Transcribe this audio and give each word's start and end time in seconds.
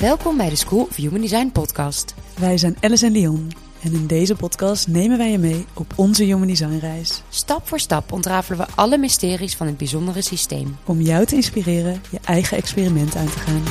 Welkom 0.00 0.36
bij 0.36 0.48
de 0.48 0.56
School 0.56 0.82
of 0.82 0.96
Human 0.96 1.20
Design 1.20 1.50
podcast. 1.52 2.14
Wij 2.38 2.58
zijn 2.58 2.76
Alice 2.80 3.06
en 3.06 3.12
Leon 3.12 3.50
en 3.82 3.92
in 3.92 4.06
deze 4.06 4.34
podcast 4.34 4.88
nemen 4.88 5.18
wij 5.18 5.30
je 5.30 5.38
mee 5.38 5.64
op 5.74 5.92
onze 5.96 6.24
Human 6.24 6.46
Design 6.46 6.78
reis. 6.78 7.22
Stap 7.28 7.68
voor 7.68 7.80
stap 7.80 8.12
ontrafelen 8.12 8.58
we 8.58 8.66
alle 8.74 8.98
mysteries 8.98 9.56
van 9.56 9.66
het 9.66 9.76
bijzondere 9.76 10.22
systeem. 10.22 10.76
Om 10.84 11.00
jou 11.00 11.24
te 11.26 11.34
inspireren 11.34 12.02
je 12.10 12.18
eigen 12.24 12.56
experiment 12.56 13.16
aan 13.16 13.26
te 13.26 13.38
gaan. 13.38 13.62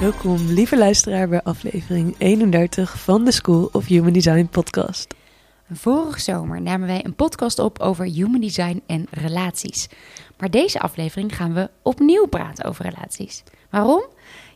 Welkom 0.00 0.46
lieve 0.46 0.78
luisteraar 0.78 1.28
bij 1.28 1.42
aflevering 1.42 2.14
31 2.18 2.98
van 2.98 3.24
de 3.24 3.32
School 3.32 3.68
of 3.72 3.86
Human 3.86 4.12
Design 4.12 4.48
podcast. 4.50 5.14
Vorige 5.72 6.20
zomer 6.20 6.62
namen 6.62 6.86
wij 6.86 7.04
een 7.04 7.14
podcast 7.14 7.58
op 7.58 7.78
over 7.78 8.04
human 8.04 8.40
design 8.40 8.82
en 8.86 9.06
relaties. 9.10 9.88
Maar 10.38 10.50
deze 10.50 10.80
aflevering 10.80 11.36
gaan 11.36 11.54
we 11.54 11.70
opnieuw 11.82 12.26
praten 12.26 12.64
over 12.64 12.84
relaties. 12.84 13.42
Waarom? 13.70 14.04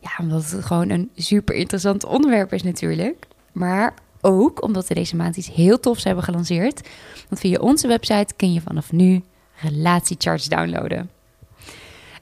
Ja, 0.00 0.10
omdat 0.18 0.50
het 0.50 0.64
gewoon 0.64 0.90
een 0.90 1.10
super 1.16 1.54
interessant 1.54 2.04
onderwerp 2.04 2.52
is 2.52 2.62
natuurlijk. 2.62 3.26
Maar 3.52 3.94
ook 4.20 4.62
omdat 4.62 4.88
we 4.88 4.94
deze 4.94 5.16
maand 5.16 5.36
iets 5.36 5.52
heel 5.54 5.80
tofs 5.80 6.04
hebben 6.04 6.24
gelanceerd. 6.24 6.88
Want 7.28 7.40
via 7.40 7.58
onze 7.58 7.88
website 7.88 8.34
kun 8.36 8.52
je 8.52 8.60
vanaf 8.60 8.92
nu 8.92 9.22
relatiecharts 9.60 10.48
downloaden. 10.48 11.10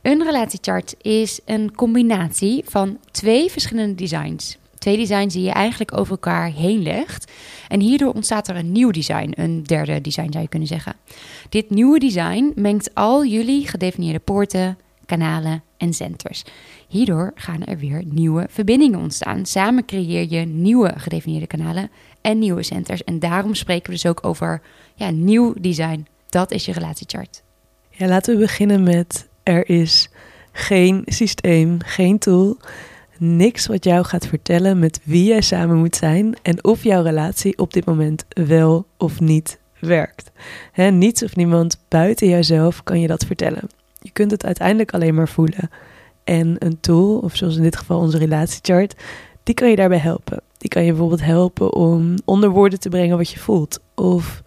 Een 0.03 0.23
relatiechart 0.23 0.95
is 0.99 1.41
een 1.45 1.75
combinatie 1.75 2.63
van 2.67 2.99
twee 3.11 3.51
verschillende 3.51 3.95
designs. 3.95 4.59
Twee 4.79 4.97
designs 4.97 5.35
die 5.35 5.43
je 5.43 5.51
eigenlijk 5.51 5.99
over 5.99 6.11
elkaar 6.11 6.51
heen 6.51 6.83
legt. 6.83 7.33
En 7.69 7.81
hierdoor 7.81 8.13
ontstaat 8.13 8.49
er 8.49 8.57
een 8.57 8.73
nieuw 8.73 8.91
design, 8.91 9.33
een 9.35 9.63
derde 9.63 10.01
design 10.01 10.31
zou 10.31 10.43
je 10.43 10.49
kunnen 10.49 10.69
zeggen. 10.69 10.97
Dit 11.49 11.71
nieuwe 11.71 11.99
design 11.99 12.53
mengt 12.55 12.95
al 12.95 13.25
jullie 13.25 13.69
gedefinieerde 13.69 14.19
poorten, 14.19 14.79
kanalen 15.07 15.63
en 15.77 15.93
centers. 15.93 16.45
Hierdoor 16.89 17.33
gaan 17.35 17.65
er 17.65 17.79
weer 17.79 18.03
nieuwe 18.05 18.47
verbindingen 18.51 18.99
ontstaan. 18.99 19.47
Samen 19.47 19.85
creëer 19.85 20.31
je 20.31 20.47
nieuwe 20.47 20.93
gedefinieerde 20.97 21.47
kanalen 21.47 21.91
en 22.21 22.39
nieuwe 22.39 22.63
centers. 22.63 23.05
En 23.05 23.19
daarom 23.19 23.55
spreken 23.55 23.87
we 23.87 23.93
dus 23.93 24.07
ook 24.07 24.27
over 24.27 24.63
ja, 24.95 25.11
nieuw 25.11 25.55
design. 25.61 26.07
Dat 26.29 26.51
is 26.51 26.65
je 26.65 26.73
relatiechart. 26.73 27.43
Ja, 27.91 28.07
laten 28.07 28.35
we 28.35 28.41
beginnen 28.41 28.83
met 28.83 29.29
er 29.43 29.69
is 29.69 30.09
geen 30.53 31.03
systeem, 31.07 31.79
geen 31.85 32.19
tool 32.19 32.57
niks 33.19 33.67
wat 33.67 33.85
jou 33.85 34.05
gaat 34.05 34.27
vertellen 34.27 34.79
met 34.79 35.01
wie 35.05 35.25
jij 35.25 35.41
samen 35.41 35.77
moet 35.77 35.97
zijn 35.97 36.35
en 36.43 36.65
of 36.65 36.83
jouw 36.83 37.03
relatie 37.03 37.59
op 37.59 37.73
dit 37.73 37.85
moment 37.85 38.25
wel 38.29 38.87
of 38.97 39.21
niet 39.21 39.59
werkt. 39.79 40.31
Niets 40.75 41.23
of 41.23 41.37
niemand 41.37 41.81
buiten 41.89 42.29
jouzelf 42.29 42.83
kan 42.83 43.01
je 43.01 43.07
dat 43.07 43.25
vertellen. 43.25 43.69
Je 44.01 44.11
kunt 44.11 44.31
het 44.31 44.45
uiteindelijk 44.45 44.95
alleen 44.95 45.15
maar 45.15 45.29
voelen. 45.29 45.71
En 46.25 46.57
een 46.59 46.81
tool, 46.81 47.19
of 47.19 47.37
zoals 47.37 47.57
in 47.57 47.63
dit 47.63 47.77
geval 47.77 48.01
onze 48.01 48.19
relatiechart, 48.19 48.95
die 49.43 49.55
kan 49.55 49.71
je 49.71 49.77
daarbij 49.77 49.99
helpen. 49.99 50.41
Die 50.59 50.69
kan 50.69 50.85
je 50.85 50.91
bijvoorbeeld 50.91 51.25
helpen 51.25 51.75
om 51.75 52.15
onder 52.25 52.51
woorden 52.51 52.81
te 52.81 52.89
brengen 52.89 53.17
wat 53.17 53.31
je 53.31 53.39
voelt. 53.39 53.81
Of 53.95 54.43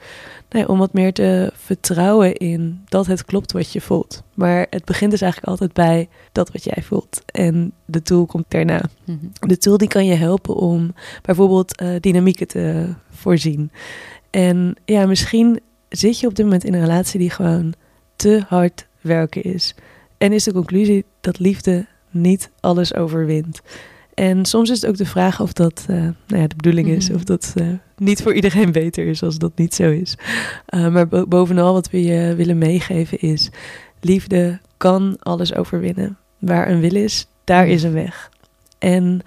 Nee, 0.51 0.67
om 0.67 0.77
wat 0.77 0.93
meer 0.93 1.13
te 1.13 1.51
vertrouwen 1.53 2.35
in 2.35 2.81
dat 2.85 3.07
het 3.07 3.25
klopt 3.25 3.51
wat 3.51 3.71
je 3.71 3.81
voelt. 3.81 4.23
Maar 4.33 4.67
het 4.69 4.85
begint 4.85 5.11
dus 5.11 5.21
eigenlijk 5.21 5.51
altijd 5.51 5.73
bij 5.73 6.09
dat 6.31 6.51
wat 6.51 6.63
jij 6.63 6.83
voelt. 6.83 7.21
En 7.25 7.73
de 7.85 8.01
tool 8.01 8.25
komt 8.25 8.45
daarna. 8.47 8.81
Mhm. 9.05 9.17
De 9.39 9.57
tool 9.57 9.77
die 9.77 9.87
kan 9.87 10.05
je 10.05 10.13
helpen 10.13 10.55
om 10.55 10.93
bijvoorbeeld 11.21 11.81
uh, 11.81 11.95
dynamieken 11.99 12.47
te 12.47 12.93
voorzien. 13.09 13.71
En 14.29 14.75
ja, 14.85 15.05
misschien 15.05 15.59
zit 15.89 16.19
je 16.19 16.27
op 16.27 16.35
dit 16.35 16.45
moment 16.45 16.63
in 16.63 16.73
een 16.73 16.79
relatie 16.79 17.19
die 17.19 17.29
gewoon 17.29 17.73
te 18.15 18.43
hard 18.47 18.87
werken 19.01 19.43
is. 19.43 19.75
En 20.17 20.33
is 20.33 20.43
de 20.43 20.53
conclusie 20.53 21.05
dat 21.21 21.39
liefde 21.39 21.85
niet 22.09 22.51
alles 22.59 22.95
overwint. 22.95 23.61
En 24.21 24.45
soms 24.45 24.69
is 24.69 24.81
het 24.81 24.89
ook 24.89 24.97
de 24.97 25.05
vraag 25.05 25.41
of 25.41 25.53
dat 25.53 25.85
uh, 25.89 25.97
nou 25.97 26.41
ja, 26.41 26.47
de 26.47 26.55
bedoeling 26.55 26.87
is, 26.87 27.07
mhm. 27.07 27.15
of 27.15 27.23
dat 27.23 27.53
uh, 27.55 27.67
niet 27.97 28.21
voor 28.21 28.33
iedereen 28.33 28.71
beter 28.71 29.05
is 29.05 29.23
als 29.23 29.37
dat 29.37 29.51
niet 29.55 29.75
zo 29.75 29.91
is. 29.91 30.17
Uh, 30.69 30.87
maar 30.87 31.07
bo 31.07 31.27
bovenal 31.27 31.73
wat 31.73 31.89
we 31.89 32.03
je 32.03 32.35
willen 32.35 32.57
meegeven 32.57 33.19
is, 33.19 33.49
liefde 33.99 34.59
kan 34.77 35.17
alles 35.19 35.55
overwinnen. 35.55 36.17
Waar 36.39 36.69
een 36.69 36.79
wil 36.79 36.95
is, 36.95 37.27
daar 37.43 37.67
is 37.67 37.83
een 37.83 37.93
weg. 37.93 38.29
En 38.79 39.21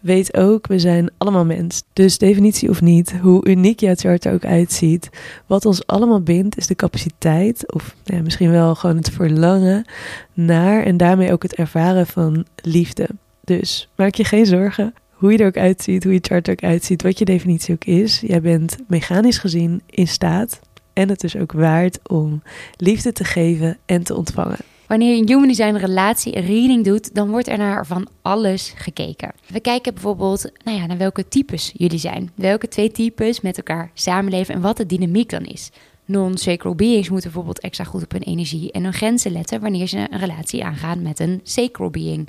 weet 0.00 0.36
ook, 0.36 0.66
we 0.66 0.78
zijn 0.78 1.10
allemaal 1.18 1.44
mens. 1.44 1.82
Dus 1.92 2.18
definitie 2.18 2.70
of 2.70 2.80
niet, 2.80 3.14
hoe 3.20 3.48
uniek 3.48 3.80
jouw 3.80 3.94
chart 3.94 4.24
er 4.24 4.32
ook 4.32 4.44
uitziet. 4.44 5.08
Wat 5.46 5.64
ons 5.64 5.86
allemaal 5.86 6.20
bindt 6.20 6.56
is 6.56 6.66
de 6.66 6.74
capaciteit, 6.76 7.72
of 7.72 7.94
nou 8.04 8.16
ja, 8.16 8.22
misschien 8.22 8.50
wel 8.50 8.74
gewoon 8.74 8.96
het 8.96 9.10
verlangen 9.10 9.84
naar 10.32 10.82
en 10.82 10.96
daarmee 10.96 11.32
ook 11.32 11.42
het 11.42 11.54
ervaren 11.54 12.06
van 12.06 12.46
liefde. 12.62 13.08
Dus 13.48 13.88
maak 13.94 14.14
je 14.14 14.24
geen 14.24 14.46
zorgen 14.46 14.94
hoe 15.10 15.32
je 15.32 15.38
er 15.38 15.46
ook 15.46 15.56
uitziet, 15.56 16.04
hoe 16.04 16.12
je 16.12 16.18
chart 16.22 16.46
er 16.46 16.52
ook 16.52 16.62
uitziet, 16.62 17.02
wat 17.02 17.18
je 17.18 17.24
definitie 17.24 17.74
ook 17.74 17.84
is. 17.84 18.20
Jij 18.20 18.40
bent 18.40 18.76
mechanisch 18.86 19.38
gezien 19.38 19.82
in 19.86 20.08
staat 20.08 20.60
en 20.92 21.08
het 21.08 21.24
is 21.24 21.36
ook 21.36 21.52
waard 21.52 21.98
om 22.08 22.42
liefde 22.76 23.12
te 23.12 23.24
geven 23.24 23.78
en 23.86 24.02
te 24.02 24.14
ontvangen. 24.14 24.56
Wanneer 24.86 25.14
je 25.14 25.20
een 25.20 25.28
human 25.28 25.48
design 25.48 25.74
relatie 25.74 26.40
reading 26.40 26.84
doet, 26.84 27.14
dan 27.14 27.30
wordt 27.30 27.48
er 27.48 27.58
naar 27.58 27.86
van 27.86 28.08
alles 28.22 28.72
gekeken. 28.76 29.32
We 29.46 29.60
kijken 29.60 29.94
bijvoorbeeld 29.94 30.50
nou 30.64 30.78
ja, 30.78 30.86
naar 30.86 30.98
welke 30.98 31.28
types 31.28 31.72
jullie 31.76 31.98
zijn. 31.98 32.30
Welke 32.34 32.68
twee 32.68 32.90
types 32.90 33.40
met 33.40 33.56
elkaar 33.56 33.90
samenleven 33.94 34.54
en 34.54 34.60
wat 34.60 34.76
de 34.76 34.86
dynamiek 34.86 35.30
dan 35.30 35.44
is. 35.44 35.70
Non-sacral 36.04 36.74
beings 36.74 37.08
moeten 37.08 37.30
bijvoorbeeld 37.30 37.60
extra 37.60 37.84
goed 37.84 38.02
op 38.02 38.12
hun 38.12 38.22
energie 38.22 38.72
en 38.72 38.82
hun 38.82 38.92
grenzen 38.92 39.32
letten 39.32 39.60
wanneer 39.60 39.86
ze 39.86 40.06
een 40.10 40.18
relatie 40.18 40.64
aangaan 40.64 41.02
met 41.02 41.18
een 41.18 41.40
sacral 41.42 41.90
being 41.90 42.28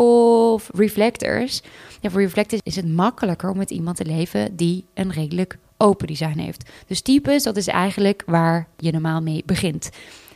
of 0.00 0.70
reflectors. 0.74 1.62
Ja, 2.00 2.10
voor 2.10 2.20
reflectors 2.20 2.60
is 2.64 2.76
het 2.76 2.88
makkelijker 2.88 3.50
om 3.50 3.56
met 3.56 3.70
iemand 3.70 3.96
te 3.96 4.04
leven 4.04 4.56
die 4.56 4.84
een 4.94 5.12
redelijk 5.12 5.58
open 5.76 6.06
design 6.06 6.38
heeft. 6.38 6.70
Dus 6.86 7.00
types, 7.00 7.42
dat 7.42 7.56
is 7.56 7.66
eigenlijk 7.66 8.22
waar 8.26 8.68
je 8.76 8.92
normaal 8.92 9.20
mee 9.20 9.42
begint. 9.46 9.90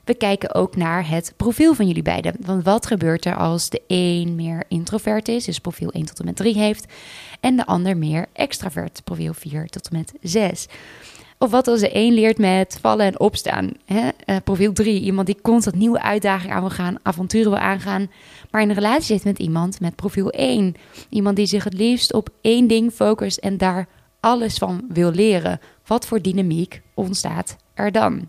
We 0.05 0.15
kijken 0.15 0.55
ook 0.55 0.77
naar 0.77 1.09
het 1.09 1.33
profiel 1.37 1.75
van 1.75 1.87
jullie 1.87 2.03
beiden. 2.03 2.37
Want 2.41 2.65
wat 2.65 2.87
gebeurt 2.87 3.25
er 3.25 3.37
als 3.37 3.69
de 3.69 3.83
een 3.87 4.35
meer 4.35 4.65
introvert 4.69 5.29
is, 5.29 5.45
dus 5.45 5.59
profiel 5.59 5.91
1 5.91 6.05
tot 6.05 6.19
en 6.19 6.25
met 6.25 6.37
3 6.37 6.55
heeft, 6.59 6.93
en 7.41 7.57
de 7.57 7.67
ander 7.67 7.97
meer 7.97 8.27
extravert, 8.33 9.01
profiel 9.05 9.35
4 9.35 9.67
tot 9.67 9.89
en 9.89 9.97
met 9.97 10.13
6? 10.21 10.67
Of 11.39 11.51
wat 11.51 11.69
als 11.69 11.81
de 11.81 11.97
een 11.97 12.13
leert 12.13 12.39
met 12.39 12.79
vallen 12.81 13.07
en 13.07 13.21
opstaan? 13.21 13.73
Hè? 13.85 14.09
Uh, 14.27 14.37
profiel 14.45 14.73
3, 14.73 15.01
iemand 15.01 15.27
die 15.27 15.41
constant 15.43 15.77
nieuwe 15.77 16.03
uitdagingen 16.03 16.55
aan 16.55 16.61
wil 16.61 16.71
gaan, 16.71 16.97
avonturen 17.03 17.51
wil 17.51 17.61
aangaan, 17.61 18.11
maar 18.55 18.63
in 18.63 18.69
een 18.69 18.75
relatie 18.75 19.15
zit 19.15 19.25
met 19.25 19.39
iemand 19.39 19.81
met 19.81 19.97
profiel 19.97 20.31
1. 20.31 20.75
Iemand 21.09 21.37
die 21.37 21.47
zich 21.47 21.65
het 21.65 21.73
liefst 21.73 22.13
op 22.13 22.29
één 22.41 22.67
ding 22.67 22.93
focust 22.93 23.39
en 23.39 23.57
daar 23.57 23.89
alles 24.21 24.59
van 24.59 24.85
wil 24.89 25.11
leren. 25.11 25.61
Wat 25.87 26.07
voor 26.07 26.23
dynamiek 26.23 26.83
ontstaat 26.95 27.57
er 27.75 27.93
dan? 27.93 28.29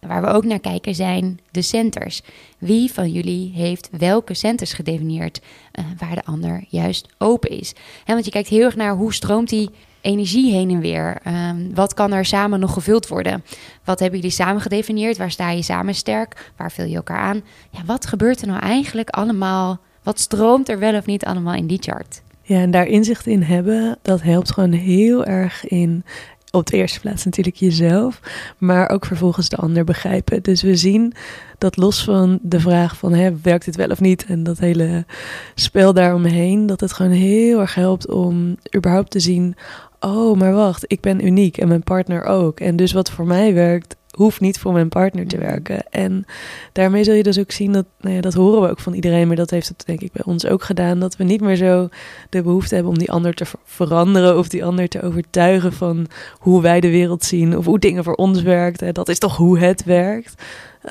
Waar 0.00 0.22
we 0.22 0.26
ook 0.28 0.44
naar 0.44 0.60
kijken 0.60 0.94
zijn 0.94 1.40
de 1.50 1.62
centers. 1.62 2.22
Wie 2.58 2.92
van 2.92 3.10
jullie 3.10 3.52
heeft 3.54 3.88
welke 3.98 4.34
centers 4.34 4.72
gedefinieerd 4.72 5.40
uh, 5.72 5.84
waar 5.98 6.14
de 6.14 6.24
ander 6.24 6.64
juist 6.68 7.08
open 7.18 7.50
is? 7.50 7.72
He, 8.04 8.12
want 8.12 8.24
je 8.24 8.30
kijkt 8.30 8.48
heel 8.48 8.64
erg 8.64 8.76
naar 8.76 8.94
hoe 8.94 9.14
stroomt 9.14 9.48
die 9.48 9.70
energie 10.04 10.52
heen 10.52 10.70
en 10.70 10.80
weer? 10.80 11.18
Um, 11.26 11.74
wat 11.74 11.94
kan 11.94 12.12
er 12.12 12.24
samen 12.24 12.60
nog 12.60 12.72
gevuld 12.72 13.08
worden? 13.08 13.44
Wat 13.84 14.00
hebben 14.00 14.18
jullie 14.18 14.34
samen 14.34 14.62
gedefinieerd? 14.62 15.16
Waar 15.16 15.30
sta 15.30 15.50
je 15.50 15.62
samen 15.62 15.94
sterk? 15.94 16.52
Waar 16.56 16.72
vul 16.72 16.84
je 16.84 16.96
elkaar 16.96 17.18
aan? 17.18 17.42
Ja, 17.70 17.80
wat 17.86 18.06
gebeurt 18.06 18.40
er 18.40 18.46
nou 18.46 18.60
eigenlijk 18.60 19.10
allemaal? 19.10 19.80
Wat 20.02 20.20
stroomt 20.20 20.68
er 20.68 20.78
wel 20.78 20.94
of 20.94 21.06
niet 21.06 21.24
allemaal 21.24 21.54
in 21.54 21.66
die 21.66 21.82
chart? 21.82 22.22
Ja, 22.42 22.60
en 22.60 22.70
daar 22.70 22.86
inzicht 22.86 23.26
in 23.26 23.42
hebben, 23.42 23.98
dat 24.02 24.22
helpt 24.22 24.52
gewoon 24.52 24.72
heel 24.72 25.24
erg 25.24 25.66
in 25.66 26.04
op 26.54 26.66
de 26.66 26.76
eerste 26.76 27.00
plaats 27.00 27.24
natuurlijk 27.24 27.56
jezelf, 27.56 28.20
maar 28.58 28.90
ook 28.90 29.06
vervolgens 29.06 29.48
de 29.48 29.56
ander 29.56 29.84
begrijpen. 29.84 30.42
Dus 30.42 30.62
we 30.62 30.76
zien 30.76 31.12
dat 31.58 31.76
los 31.76 32.04
van 32.04 32.38
de 32.42 32.60
vraag 32.60 32.96
van 32.96 33.12
hè, 33.12 33.30
werkt 33.42 33.64
dit 33.64 33.76
wel 33.76 33.88
of 33.88 34.00
niet 34.00 34.24
en 34.26 34.42
dat 34.42 34.58
hele 34.58 35.04
spel 35.54 35.92
daaromheen, 35.92 36.66
dat 36.66 36.80
het 36.80 36.92
gewoon 36.92 37.12
heel 37.12 37.60
erg 37.60 37.74
helpt 37.74 38.10
om 38.10 38.56
überhaupt 38.76 39.10
te 39.10 39.20
zien, 39.20 39.56
oh, 40.04 40.38
maar 40.38 40.52
wacht, 40.52 40.84
ik 40.86 41.00
ben 41.00 41.26
uniek 41.26 41.58
en 41.58 41.68
mijn 41.68 41.82
partner 41.82 42.24
ook. 42.24 42.60
En 42.60 42.76
dus 42.76 42.92
wat 42.92 43.10
voor 43.10 43.26
mij 43.26 43.54
werkt, 43.54 43.96
hoeft 44.16 44.40
niet 44.40 44.58
voor 44.58 44.72
mijn 44.72 44.88
partner 44.88 45.26
te 45.26 45.38
werken. 45.38 45.90
En 45.90 46.24
daarmee 46.72 47.04
zul 47.04 47.14
je 47.14 47.22
dus 47.22 47.38
ook 47.38 47.50
zien 47.50 47.72
dat, 47.72 47.86
nou 48.00 48.14
ja, 48.14 48.20
dat 48.20 48.34
horen 48.34 48.62
we 48.62 48.68
ook 48.68 48.80
van 48.80 48.92
iedereen, 48.92 49.26
maar 49.26 49.36
dat 49.36 49.50
heeft 49.50 49.68
het 49.68 49.82
denk 49.86 50.00
ik 50.00 50.12
bij 50.12 50.24
ons 50.24 50.46
ook 50.46 50.62
gedaan, 50.62 51.00
dat 51.00 51.16
we 51.16 51.24
niet 51.24 51.40
meer 51.40 51.56
zo 51.56 51.88
de 52.30 52.42
behoefte 52.42 52.74
hebben 52.74 52.92
om 52.92 52.98
die 52.98 53.10
ander 53.10 53.34
te 53.34 53.44
veranderen 53.64 54.38
of 54.38 54.48
die 54.48 54.64
ander 54.64 54.88
te 54.88 55.02
overtuigen 55.02 55.72
van 55.72 56.06
hoe 56.38 56.62
wij 56.62 56.80
de 56.80 56.90
wereld 56.90 57.24
zien 57.24 57.56
of 57.56 57.64
hoe 57.64 57.78
dingen 57.78 58.04
voor 58.04 58.14
ons 58.14 58.42
werkt. 58.42 58.94
Dat 58.94 59.08
is 59.08 59.18
toch 59.18 59.36
hoe 59.36 59.58
het 59.58 59.84
werkt. 59.84 60.42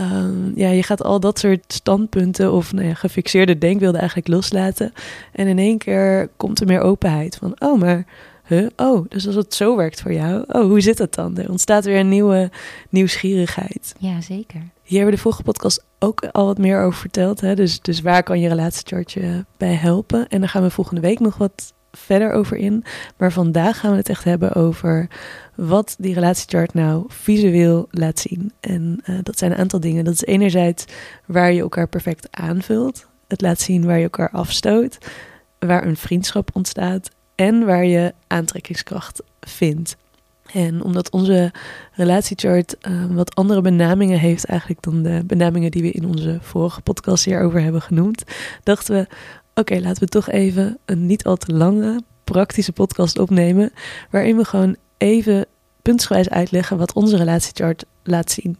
Um, 0.01 0.51
ja, 0.55 0.69
je 0.69 0.83
gaat 0.83 1.03
al 1.03 1.19
dat 1.19 1.39
soort 1.39 1.63
standpunten 1.67 2.51
of 2.51 2.73
nou 2.73 2.87
ja, 2.87 2.93
gefixeerde 2.93 3.57
denkbeelden 3.57 3.99
eigenlijk 3.99 4.29
loslaten. 4.29 4.93
En 5.31 5.47
in 5.47 5.59
één 5.59 5.77
keer 5.77 6.29
komt 6.37 6.59
er 6.59 6.67
meer 6.67 6.81
openheid 6.81 7.35
van, 7.35 7.55
oh, 7.59 7.79
maar 7.79 8.05
huh, 8.53 8.69
oh, 8.75 9.05
dus 9.09 9.25
als 9.27 9.35
het 9.35 9.53
zo 9.53 9.75
werkt 9.75 10.01
voor 10.01 10.13
jou, 10.13 10.43
oh, 10.47 10.65
hoe 10.65 10.81
zit 10.81 10.97
dat 10.97 11.13
dan? 11.13 11.37
Er 11.37 11.49
ontstaat 11.49 11.85
weer 11.85 11.99
een 11.99 12.09
nieuwe 12.09 12.51
nieuwsgierigheid. 12.89 13.95
Ja, 13.99 14.21
zeker. 14.21 14.59
Hier 14.83 14.97
hebben 14.97 15.05
we 15.05 15.15
de 15.15 15.21
vorige 15.21 15.43
podcast 15.43 15.85
ook 15.99 16.25
al 16.31 16.45
wat 16.45 16.57
meer 16.57 16.81
over 16.81 16.99
verteld. 16.99 17.41
Hè? 17.41 17.55
Dus, 17.55 17.81
dus 17.81 18.01
waar 18.01 18.23
kan 18.23 18.39
je 18.39 18.47
relatiechartje 18.47 19.45
bij 19.57 19.73
helpen? 19.73 20.27
En 20.27 20.39
daar 20.39 20.49
gaan 20.49 20.63
we 20.63 20.69
volgende 20.69 21.01
week 21.01 21.19
nog 21.19 21.37
wat 21.37 21.73
verder 21.91 22.31
over 22.31 22.57
in. 22.57 22.83
Maar 23.17 23.31
vandaag 23.31 23.79
gaan 23.79 23.91
we 23.91 23.97
het 23.97 24.09
echt 24.09 24.23
hebben 24.23 24.53
over 24.53 25.07
wat 25.55 25.95
die 25.97 26.13
relatiechart 26.13 26.73
nou 26.73 27.05
visueel 27.07 27.87
laat 27.89 28.19
zien. 28.19 28.51
En 28.59 29.01
uh, 29.05 29.19
dat 29.23 29.37
zijn 29.37 29.51
een 29.51 29.57
aantal 29.57 29.79
dingen. 29.79 30.05
Dat 30.05 30.13
is 30.13 30.23
enerzijds 30.23 30.85
waar 31.25 31.53
je 31.53 31.61
elkaar 31.61 31.87
perfect 31.87 32.27
aanvult. 32.31 33.07
Het 33.27 33.41
laat 33.41 33.59
zien 33.59 33.85
waar 33.85 33.97
je 33.97 34.03
elkaar 34.03 34.29
afstoot. 34.29 34.97
Waar 35.59 35.85
een 35.85 35.97
vriendschap 35.97 36.49
ontstaat. 36.53 37.09
En 37.35 37.65
waar 37.65 37.85
je 37.85 38.13
aantrekkingskracht 38.27 39.23
vindt. 39.39 39.97
En 40.51 40.83
omdat 40.83 41.11
onze 41.11 41.51
relatiechart 41.91 42.75
uh, 42.81 43.05
wat 43.05 43.35
andere 43.35 43.61
benamingen 43.61 44.19
heeft 44.19 44.45
eigenlijk 44.45 44.81
dan 44.81 45.03
de 45.03 45.23
benamingen 45.25 45.71
die 45.71 45.81
we 45.81 45.91
in 45.91 46.05
onze 46.05 46.37
vorige 46.41 46.81
podcast 46.81 47.25
hierover 47.25 47.61
hebben 47.61 47.81
genoemd, 47.81 48.23
dachten 48.63 48.95
we, 48.95 49.07
oké, 49.61 49.79
laten 49.79 50.03
we 50.03 50.09
toch 50.09 50.29
even 50.29 50.77
een 50.85 51.05
niet 51.05 51.25
al 51.25 51.37
te 51.37 51.53
lange 51.53 52.01
praktische 52.23 52.71
podcast 52.71 53.19
opnemen, 53.19 53.71
waarin 54.09 54.37
we 54.37 54.45
gewoon 54.45 54.75
even 54.97 55.45
puntsgewijs 55.81 56.29
uitleggen 56.29 56.77
wat 56.77 56.93
onze 56.93 57.17
relatiechart 57.17 57.85
laat 58.03 58.31
zien. 58.31 58.57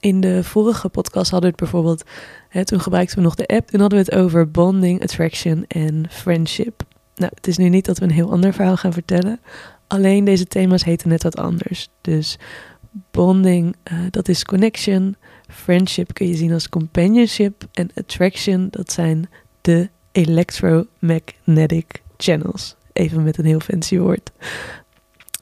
In 0.00 0.20
de 0.20 0.44
vorige 0.44 0.88
podcast 0.88 1.30
hadden 1.30 1.50
we 1.50 1.56
het 1.56 1.70
bijvoorbeeld, 1.70 2.04
hè, 2.48 2.64
toen 2.64 2.80
gebruikten 2.80 3.16
we 3.16 3.22
nog 3.22 3.34
de 3.34 3.46
app, 3.46 3.68
toen 3.68 3.80
hadden 3.80 3.98
we 3.98 4.04
het 4.04 4.14
over 4.14 4.50
bonding, 4.50 5.02
attraction 5.02 5.64
en 5.68 6.06
friendship. 6.10 6.82
Nou, 7.18 7.32
het 7.34 7.46
is 7.46 7.56
nu 7.56 7.68
niet 7.68 7.84
dat 7.84 7.98
we 7.98 8.04
een 8.04 8.10
heel 8.10 8.30
ander 8.30 8.52
verhaal 8.52 8.76
gaan 8.76 8.92
vertellen. 8.92 9.40
Alleen 9.86 10.24
deze 10.24 10.46
thema's 10.46 10.84
heten 10.84 11.08
net 11.08 11.22
wat 11.22 11.36
anders. 11.36 11.88
Dus 12.00 12.38
bonding, 13.10 13.76
uh, 13.92 13.98
dat 14.10 14.28
is 14.28 14.44
connection. 14.44 15.16
Friendship 15.48 16.14
kun 16.14 16.28
je 16.28 16.34
zien 16.34 16.52
als 16.52 16.68
companionship. 16.68 17.64
En 17.72 17.90
attraction, 17.94 18.68
dat 18.70 18.92
zijn 18.92 19.28
de 19.60 19.88
electromagnetic 20.12 22.02
channels. 22.16 22.76
Even 22.92 23.22
met 23.22 23.38
een 23.38 23.44
heel 23.44 23.60
fancy 23.60 23.98
woord. 23.98 24.30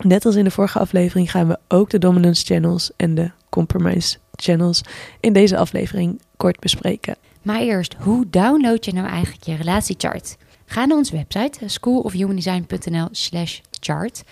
Net 0.04 0.24
als 0.24 0.34
in 0.34 0.44
de 0.44 0.50
vorige 0.50 0.78
aflevering 0.78 1.30
gaan 1.30 1.48
we 1.48 1.58
ook 1.68 1.90
de 1.90 1.98
dominance 1.98 2.44
channels 2.44 2.90
en 2.96 3.14
de 3.14 3.30
compromise 3.48 4.18
channels 4.34 4.82
in 5.20 5.32
deze 5.32 5.56
aflevering 5.56 6.20
kort 6.36 6.60
bespreken. 6.60 7.16
Maar 7.42 7.60
eerst, 7.60 7.94
hoe 7.98 8.26
download 8.30 8.84
je 8.84 8.92
nou 8.92 9.06
eigenlijk 9.08 9.44
je 9.44 9.54
relatiechart? 9.54 10.36
Ga 10.66 10.84
naar 10.84 10.96
onze 10.96 11.16
website 11.16 11.68
schoolofhumandesign.nl 11.68 13.08
slash 13.10 13.60
chart 13.80 14.22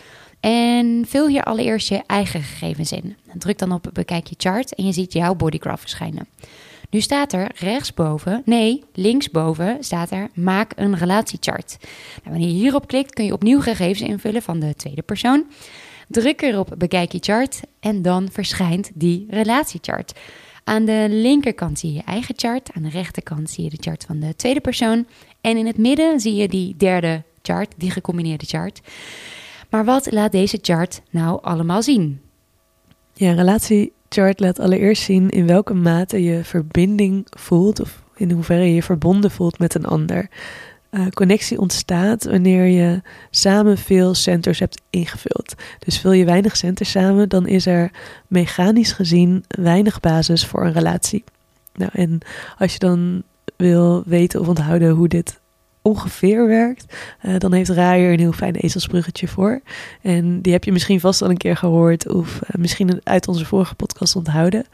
en 0.41 1.05
vul 1.07 1.29
hier 1.29 1.43
allereerst 1.43 1.89
je 1.89 2.03
eigen 2.07 2.43
gegevens 2.43 2.93
in. 2.93 3.17
Druk 3.33 3.59
dan 3.59 3.73
op 3.73 3.91
bekijk 3.93 4.27
je 4.27 4.35
chart 4.39 4.75
en 4.75 4.87
je 4.87 4.93
ziet 4.93 5.13
jouw 5.13 5.35
bodygraph 5.35 5.81
verschijnen. 5.81 6.29
Nu 6.91 7.01
staat 7.01 7.33
er 7.33 7.51
rechtsboven, 7.55 8.43
nee, 8.45 8.85
linksboven 8.93 9.77
staat 9.81 10.11
er 10.11 10.29
maak 10.35 10.73
een 10.77 10.97
relatiechart. 10.97 11.77
Nou, 11.81 12.31
wanneer 12.31 12.49
je 12.49 12.55
hierop 12.55 12.87
klikt 12.87 13.15
kun 13.15 13.25
je 13.25 13.33
opnieuw 13.33 13.61
gegevens 13.61 14.09
invullen 14.09 14.43
van 14.43 14.61
de 14.61 14.75
tweede 14.75 15.03
persoon. 15.03 15.47
Druk 16.09 16.43
erop 16.43 16.75
bekijk 16.79 17.13
je 17.13 17.19
chart 17.21 17.61
en 17.81 18.03
dan 18.03 18.29
verschijnt 18.33 18.91
die 18.95 19.27
relatiechart. 19.31 20.13
Aan 20.65 20.85
de 20.85 21.07
linkerkant 21.11 21.79
zie 21.79 21.91
je 21.91 21.97
je 21.97 22.03
eigen 22.03 22.35
chart, 22.39 22.71
aan 22.73 22.83
de 22.83 22.89
rechterkant 22.89 23.51
zie 23.51 23.65
je 23.65 23.71
de 23.71 23.77
chart 23.81 24.05
van 24.05 24.21
de 24.21 24.37
tweede 24.37 24.61
persoon 24.61 25.07
en 25.41 25.57
in 25.57 25.67
het 25.67 25.79
midden 25.79 26.21
zie 26.21 26.35
je 26.35 26.49
die 26.49 26.75
derde 26.77 27.23
chart, 27.43 27.75
die 27.77 27.91
gecombineerde 27.91 28.47
chart. 28.47 28.81
Maar 29.71 29.85
wat 29.85 30.13
laat 30.13 30.33
deze 30.33 30.59
chart 30.63 31.03
nou 31.11 31.39
allemaal 31.43 31.83
zien? 31.83 32.21
Ja, 33.13 33.29
een 33.29 33.37
relatiechart 33.37 34.41
laat 34.41 34.59
allereerst 34.59 35.03
zien 35.03 35.31
in 35.31 35.47
welke 35.47 35.75
mate 35.75 36.23
je 36.23 36.45
verbinding 36.45 37.27
voelt 37.31 37.81
of 37.81 38.03
in 38.17 38.31
hoeverre 38.31 38.65
je 38.65 38.75
je 38.75 38.83
verbonden 38.83 39.31
voelt 39.31 39.59
met 39.59 39.75
een 39.75 39.87
ander. 39.87 40.29
Uh, 40.95 41.07
connectie 41.07 41.59
ontstaat 41.59 42.25
wanneer 42.25 42.65
je 42.65 43.03
samen 43.31 43.79
veel 43.79 44.15
centers 44.15 44.59
hebt 44.59 44.83
ingevuld. 44.91 45.55
Dus 45.79 45.99
vul 45.99 46.13
je 46.13 46.25
weinig 46.25 46.57
centers 46.57 46.91
samen, 46.91 47.29
dan 47.29 47.47
is 47.47 47.67
er 47.67 47.91
mechanisch 48.27 48.93
gezien 48.93 49.45
weinig 49.49 50.01
basis 50.01 50.47
voor 50.47 50.65
een 50.65 50.73
relatie. 50.73 51.25
Nou, 51.75 51.91
en 51.95 52.19
als 52.59 52.73
je 52.73 52.79
dan 52.79 53.23
wil 53.57 54.03
weten 54.07 54.41
of 54.41 54.49
onthouden 54.49 54.91
hoe 54.91 55.09
dit 55.09 55.41
ongeveer 55.83 56.47
werkt, 56.47 56.97
uh, 57.23 57.39
dan 57.39 57.53
heeft 57.53 57.71
Raaier 57.71 58.13
een 58.13 58.19
heel 58.19 58.33
fijn 58.33 58.55
ezelsbruggetje 58.55 59.29
voor. 59.29 59.61
En 60.03 60.41
die 60.41 60.53
heb 60.53 60.65
je 60.65 60.73
misschien 60.73 61.01
vast 61.01 61.23
al 61.23 61.31
een 61.31 61.37
keer 61.37 61.57
gehoord 61.57 62.09
of 62.09 62.41
uh, 62.43 62.49
misschien 62.61 63.01
uit 63.03 63.29
onze 63.29 63.45
vorige 63.45 63.75
podcast 63.75 64.17
onthouden. 64.17 64.65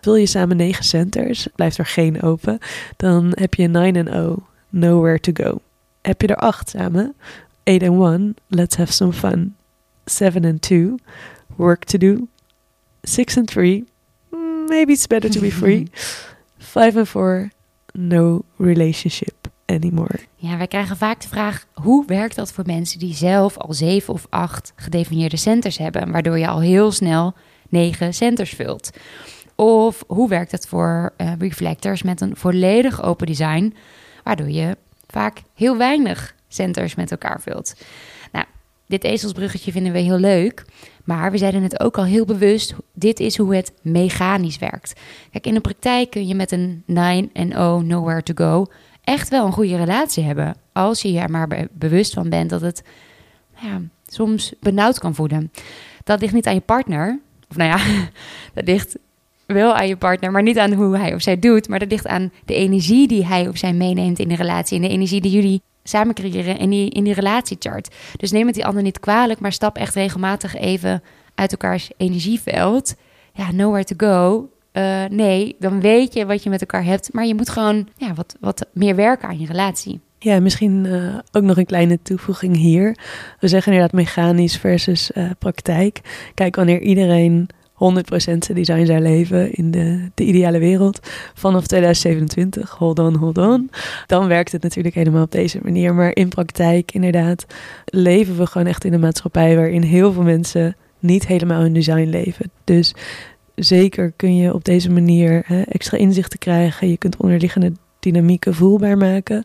Vul 0.00 0.16
je 0.16 0.26
samen 0.26 0.56
negen 0.56 0.84
centers, 0.84 1.48
blijft 1.54 1.78
er 1.78 1.86
geen 1.86 2.22
open, 2.22 2.58
dan 2.96 3.32
heb 3.34 3.54
je 3.54 3.68
9 3.68 3.96
en 3.96 4.04
0, 4.04 4.42
nowhere 4.74 5.20
to 5.20 5.32
go. 5.32 5.60
Heb 6.02 6.20
je 6.20 6.26
er 6.26 6.36
acht 6.36 6.68
samen, 6.68 7.14
8 7.64 7.82
and 7.82 8.02
1, 8.02 8.36
let's 8.48 8.76
have 8.76 8.92
some 8.92 9.12
fun. 9.12 9.54
7 10.04 10.44
and 10.44 10.62
2, 10.62 10.94
work 11.56 11.84
to 11.84 11.98
do. 11.98 12.28
6 13.02 13.36
and 13.36 13.46
3, 13.46 13.84
maybe 14.68 14.92
it's 14.92 15.06
better 15.06 15.30
to 15.30 15.40
be 15.40 15.50
free. 15.50 15.88
5 16.58 16.96
and 16.96 17.08
4, 17.08 17.50
no 17.92 18.44
relationship 18.56 19.48
anymore. 19.66 20.18
Ja, 20.36 20.56
wij 20.56 20.66
krijgen 20.66 20.96
vaak 20.96 21.20
de 21.20 21.28
vraag: 21.28 21.66
hoe 21.72 22.06
werkt 22.06 22.36
dat 22.36 22.52
voor 22.52 22.64
mensen 22.66 22.98
die 22.98 23.14
zelf 23.14 23.56
al 23.58 23.72
zeven 23.72 24.14
of 24.14 24.26
acht 24.30 24.72
gedefinieerde 24.76 25.36
centers 25.36 25.78
hebben, 25.78 26.12
waardoor 26.12 26.38
je 26.38 26.48
al 26.48 26.60
heel 26.60 26.92
snel 26.92 27.34
negen 27.68 28.14
centers 28.14 28.50
vult? 28.50 28.90
Of 29.54 30.04
hoe 30.06 30.28
werkt 30.28 30.52
het 30.52 30.66
voor 30.68 31.12
uh, 31.16 31.32
reflectors 31.38 32.02
met 32.02 32.20
een 32.20 32.36
volledig 32.36 33.02
open 33.02 33.26
design, 33.26 33.74
waardoor 34.24 34.50
je 34.50 34.76
vaak 35.06 35.42
heel 35.54 35.76
weinig 35.76 36.34
centers 36.48 36.94
met 36.94 37.10
elkaar 37.10 37.40
vult? 37.40 37.74
Nou, 38.32 38.44
dit 38.86 39.04
ezelsbruggetje 39.04 39.72
vinden 39.72 39.92
we 39.92 39.98
heel 39.98 40.18
leuk, 40.18 40.64
maar 41.04 41.30
we 41.30 41.38
zeiden 41.38 41.62
het 41.62 41.80
ook 41.80 41.98
al 41.98 42.04
heel 42.04 42.24
bewust: 42.24 42.74
dit 42.92 43.20
is 43.20 43.36
hoe 43.36 43.54
het 43.54 43.72
mechanisch 43.82 44.58
werkt. 44.58 45.00
Kijk, 45.30 45.46
in 45.46 45.54
de 45.54 45.60
praktijk 45.60 46.10
kun 46.10 46.26
je 46.26 46.34
met 46.34 46.52
een 46.52 46.82
9 46.86 47.30
en 47.32 47.48
0 47.48 47.80
nowhere 47.80 48.22
to 48.22 48.32
go 48.34 48.66
echt 49.04 49.28
wel 49.28 49.46
een 49.46 49.52
goede 49.52 49.76
relatie 49.76 50.24
hebben. 50.24 50.56
Als 50.72 51.02
je 51.02 51.18
er 51.18 51.30
maar 51.30 51.66
bewust 51.72 52.14
van 52.14 52.28
bent 52.28 52.50
dat 52.50 52.60
het 52.60 52.82
ja, 53.60 53.80
soms 54.06 54.52
benauwd 54.60 54.98
kan 54.98 55.14
voelen. 55.14 55.52
Dat 56.04 56.20
ligt 56.20 56.32
niet 56.32 56.46
aan 56.46 56.54
je 56.54 56.60
partner. 56.60 57.20
Of 57.48 57.56
nou 57.56 57.70
ja, 57.70 58.08
dat 58.54 58.66
ligt 58.66 58.96
wel 59.46 59.74
aan 59.74 59.88
je 59.88 59.96
partner, 59.96 60.30
maar 60.30 60.42
niet 60.42 60.58
aan 60.58 60.72
hoe 60.72 60.96
hij 60.98 61.14
of 61.14 61.22
zij 61.22 61.38
doet. 61.38 61.68
Maar 61.68 61.78
dat 61.78 61.90
ligt 61.90 62.06
aan 62.06 62.32
de 62.44 62.54
energie 62.54 63.08
die 63.08 63.26
hij 63.26 63.48
of 63.48 63.56
zij 63.56 63.72
meeneemt 63.72 64.18
in 64.18 64.28
de 64.28 64.36
relatie. 64.36 64.76
En 64.76 64.82
de 64.82 64.88
energie 64.88 65.20
die 65.20 65.30
jullie 65.30 65.62
samen 65.82 66.14
creëren 66.14 66.58
in 66.58 66.70
die, 66.70 66.90
in 66.90 67.04
die 67.04 67.14
relatiechart. 67.14 67.94
Dus 68.16 68.32
neem 68.32 68.46
het 68.46 68.54
die 68.54 68.66
ander 68.66 68.82
niet 68.82 69.00
kwalijk, 69.00 69.40
maar 69.40 69.52
stap 69.52 69.76
echt 69.76 69.94
regelmatig 69.94 70.56
even 70.56 71.02
uit 71.34 71.52
elkaars 71.52 71.90
energieveld. 71.96 72.94
Ja, 73.32 73.52
nowhere 73.52 73.84
to 73.84 73.94
go. 73.96 74.48
Uh, 74.72 75.04
nee, 75.10 75.56
dan 75.58 75.80
weet 75.80 76.14
je 76.14 76.26
wat 76.26 76.42
je 76.42 76.50
met 76.50 76.60
elkaar 76.60 76.84
hebt. 76.84 77.12
Maar 77.12 77.26
je 77.26 77.34
moet 77.34 77.48
gewoon 77.50 77.88
ja, 77.96 78.14
wat, 78.14 78.36
wat 78.40 78.66
meer 78.72 78.96
werken 78.96 79.28
aan 79.28 79.38
je 79.38 79.46
relatie. 79.46 80.00
Ja, 80.18 80.40
misschien 80.40 80.84
uh, 80.84 81.18
ook 81.32 81.42
nog 81.42 81.56
een 81.56 81.66
kleine 81.66 81.98
toevoeging 82.02 82.56
hier. 82.56 82.96
We 83.40 83.48
zeggen 83.48 83.72
inderdaad 83.72 83.96
mechanisch 83.96 84.56
versus 84.56 85.10
uh, 85.14 85.30
praktijk. 85.38 86.00
Kijk, 86.34 86.56
wanneer 86.56 86.80
iedereen 86.80 87.48
100% 87.74 87.76
design 88.54 88.84
zou 88.84 89.00
leven 89.00 89.52
in 89.52 89.70
de, 89.70 90.10
de 90.14 90.24
ideale 90.24 90.58
wereld 90.58 91.00
vanaf 91.34 91.66
2027, 91.66 92.70
hold 92.70 92.98
on, 92.98 93.14
hold 93.14 93.38
on, 93.38 93.70
dan 94.06 94.26
werkt 94.26 94.52
het 94.52 94.62
natuurlijk 94.62 94.94
helemaal 94.94 95.22
op 95.22 95.30
deze 95.30 95.58
manier. 95.62 95.94
Maar 95.94 96.14
in 96.14 96.28
praktijk, 96.28 96.92
inderdaad, 96.92 97.46
leven 97.84 98.36
we 98.36 98.46
gewoon 98.46 98.66
echt 98.66 98.84
in 98.84 98.92
een 98.92 99.00
maatschappij 99.00 99.56
waarin 99.56 99.82
heel 99.82 100.12
veel 100.12 100.22
mensen 100.22 100.76
niet 100.98 101.26
helemaal 101.26 101.60
hun 101.60 101.72
design 101.72 102.08
leven. 102.08 102.50
Dus 102.64 102.94
zeker 103.54 104.12
kun 104.16 104.36
je 104.36 104.54
op 104.54 104.64
deze 104.64 104.90
manier 104.90 105.42
hè, 105.46 105.62
extra 105.62 105.98
inzichten 105.98 106.38
krijgen. 106.38 106.88
Je 106.88 106.96
kunt 106.96 107.16
onderliggende 107.16 107.72
dynamieken 108.00 108.54
voelbaar 108.54 108.96
maken. 108.96 109.44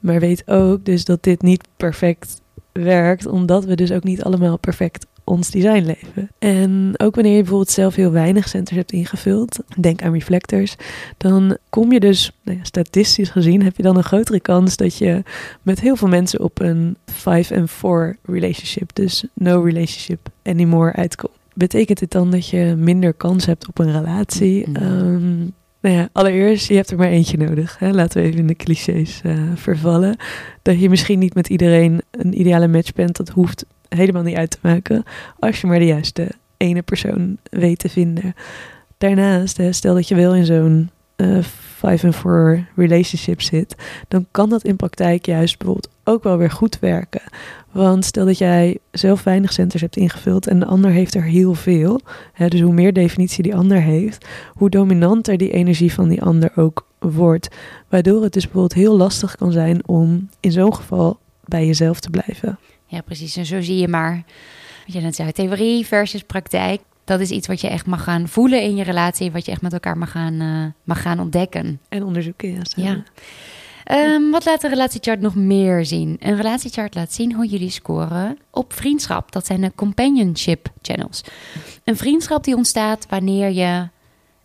Maar 0.00 0.20
weet 0.20 0.48
ook 0.50 0.84
dus 0.84 1.04
dat 1.04 1.22
dit 1.22 1.42
niet 1.42 1.68
perfect 1.76 2.40
werkt, 2.72 3.26
omdat 3.26 3.64
we 3.64 3.74
dus 3.74 3.92
ook 3.92 4.04
niet 4.04 4.22
allemaal 4.22 4.58
perfect 4.58 5.06
ons 5.28 5.50
design 5.50 5.84
leven. 5.84 6.30
En 6.38 6.94
ook 6.96 7.14
wanneer 7.14 7.32
je 7.32 7.40
bijvoorbeeld 7.40 7.70
zelf 7.70 7.94
heel 7.94 8.10
weinig 8.10 8.48
centers 8.48 8.76
hebt 8.76 8.92
ingevuld, 8.92 9.58
denk 9.76 10.02
aan 10.02 10.12
reflectors, 10.12 10.76
dan 11.16 11.56
kom 11.70 11.92
je 11.92 12.00
dus, 12.00 12.32
nou 12.42 12.58
ja, 12.58 12.64
statistisch 12.64 13.30
gezien, 13.30 13.62
heb 13.62 13.76
je 13.76 13.82
dan 13.82 13.96
een 13.96 14.02
grotere 14.02 14.40
kans 14.40 14.76
dat 14.76 14.98
je 14.98 15.22
met 15.62 15.80
heel 15.80 15.96
veel 15.96 16.08
mensen 16.08 16.40
op 16.40 16.60
een 16.60 16.96
5 17.06 17.50
en 17.50 17.68
4 17.68 18.16
relationship, 18.22 18.90
dus 18.94 19.24
no 19.34 19.62
relationship 19.62 20.28
anymore 20.42 20.92
uitkomt 20.92 21.36
betekent 21.58 21.98
dit 21.98 22.10
dan 22.10 22.30
dat 22.30 22.48
je 22.48 22.74
minder 22.78 23.14
kans 23.14 23.46
hebt 23.46 23.68
op 23.68 23.78
een 23.78 23.92
relatie? 23.92 24.66
Um, 24.82 25.52
nou 25.80 25.94
ja, 25.94 26.08
allereerst, 26.12 26.68
je 26.68 26.74
hebt 26.74 26.90
er 26.90 26.96
maar 26.96 27.08
eentje 27.08 27.36
nodig. 27.36 27.78
Hè? 27.78 27.90
Laten 27.90 28.22
we 28.22 28.26
even 28.28 28.40
in 28.40 28.46
de 28.46 28.54
clichés 28.54 29.20
uh, 29.24 29.42
vervallen. 29.54 30.16
Dat 30.62 30.80
je 30.80 30.88
misschien 30.88 31.18
niet 31.18 31.34
met 31.34 31.48
iedereen 31.48 32.02
een 32.10 32.40
ideale 32.40 32.68
match 32.68 32.92
bent, 32.92 33.16
dat 33.16 33.28
hoeft 33.28 33.64
helemaal 33.88 34.22
niet 34.22 34.36
uit 34.36 34.50
te 34.50 34.58
maken 34.60 35.04
als 35.38 35.60
je 35.60 35.66
maar 35.66 35.78
de 35.78 35.86
juiste 35.86 36.28
ene 36.56 36.82
persoon 36.82 37.36
weet 37.50 37.78
te 37.78 37.88
vinden. 37.88 38.34
Daarnaast, 38.98 39.60
stel 39.70 39.94
dat 39.94 40.08
je 40.08 40.14
wel 40.14 40.34
in 40.34 40.44
zo'n 40.44 40.90
uh, 41.16 41.38
five 41.78 42.06
and 42.06 42.16
four 42.16 42.66
relationship 42.76 43.40
zit, 43.40 43.74
dan 44.08 44.26
kan 44.30 44.48
dat 44.48 44.64
in 44.64 44.76
praktijk 44.76 45.26
juist 45.26 45.58
bijvoorbeeld 45.58 45.92
ook 46.04 46.22
wel 46.22 46.36
weer 46.36 46.50
goed 46.50 46.78
werken. 46.78 47.22
Want 47.72 48.04
stel 48.04 48.24
dat 48.24 48.38
jij 48.38 48.78
zelf 48.90 49.22
weinig 49.22 49.52
centers 49.52 49.82
hebt 49.82 49.96
ingevuld 49.96 50.46
en 50.46 50.58
de 50.58 50.66
ander 50.66 50.90
heeft 50.90 51.14
er 51.14 51.22
heel 51.22 51.54
veel. 51.54 52.00
Hè, 52.32 52.48
dus 52.48 52.60
hoe 52.60 52.72
meer 52.72 52.92
definitie 52.92 53.42
die 53.42 53.54
ander 53.54 53.82
heeft, 53.82 54.26
hoe 54.52 54.70
dominanter 54.70 55.36
die 55.36 55.50
energie 55.50 55.92
van 55.92 56.08
die 56.08 56.22
ander 56.22 56.52
ook 56.56 56.86
wordt. 56.98 57.48
Waardoor 57.88 58.22
het 58.22 58.32
dus 58.32 58.44
bijvoorbeeld 58.44 58.74
heel 58.74 58.96
lastig 58.96 59.36
kan 59.36 59.52
zijn 59.52 59.88
om 59.88 60.28
in 60.40 60.52
zo'n 60.52 60.74
geval 60.74 61.18
bij 61.44 61.66
jezelf 61.66 62.00
te 62.00 62.10
blijven. 62.10 62.58
Ja, 62.88 63.00
precies. 63.00 63.36
En 63.36 63.46
zo 63.46 63.60
zie 63.60 63.76
je 63.76 63.88
maar, 63.88 64.22
wat 64.86 64.94
je 64.94 65.00
net 65.00 65.14
zei, 65.14 65.32
theorie 65.32 65.86
versus 65.86 66.22
praktijk. 66.22 66.80
Dat 67.04 67.20
is 67.20 67.30
iets 67.30 67.46
wat 67.46 67.60
je 67.60 67.68
echt 67.68 67.86
mag 67.86 68.04
gaan 68.04 68.28
voelen 68.28 68.62
in 68.62 68.76
je 68.76 68.82
relatie, 68.82 69.32
wat 69.32 69.44
je 69.44 69.50
echt 69.50 69.62
met 69.62 69.72
elkaar 69.72 69.98
mag 69.98 70.10
gaan, 70.10 70.34
uh, 70.34 70.64
mag 70.84 71.02
gaan 71.02 71.20
ontdekken. 71.20 71.80
En 71.88 72.04
onderzoeken, 72.04 72.52
ja. 72.52 72.62
ja. 72.74 73.02
Um, 73.90 74.30
wat 74.30 74.44
laat 74.44 74.60
de 74.60 74.68
relatiechart 74.68 75.20
nog 75.20 75.34
meer 75.34 75.86
zien? 75.86 76.16
Een 76.20 76.36
relatiechart 76.36 76.94
laat 76.94 77.12
zien 77.12 77.34
hoe 77.34 77.46
jullie 77.46 77.70
scoren 77.70 78.38
op 78.50 78.72
vriendschap. 78.72 79.32
Dat 79.32 79.46
zijn 79.46 79.60
de 79.60 79.72
companionship 79.74 80.68
channels. 80.82 81.24
Een 81.84 81.96
vriendschap 81.96 82.44
die 82.44 82.56
ontstaat 82.56 83.06
wanneer 83.08 83.50
je 83.50 83.88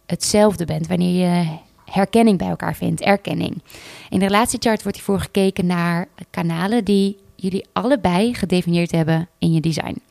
hetzelfde 0.05 0.65
bent, 0.65 0.87
wanneer 0.87 1.27
je 1.27 1.57
herkenning 1.85 2.37
bij 2.37 2.47
elkaar 2.47 2.75
vindt, 2.75 3.01
erkenning. 3.01 3.61
In 4.09 4.19
de 4.19 4.27
relatiechart 4.27 4.83
wordt 4.83 4.97
hiervoor 4.97 5.19
gekeken 5.19 5.65
naar 5.65 6.07
kanalen 6.29 6.83
die 6.83 7.17
jullie 7.43 7.65
allebei 7.73 8.33
gedefinieerd 8.33 8.91
hebben 8.91 9.29
in 9.39 9.53
je 9.53 9.61
design. 9.61 10.01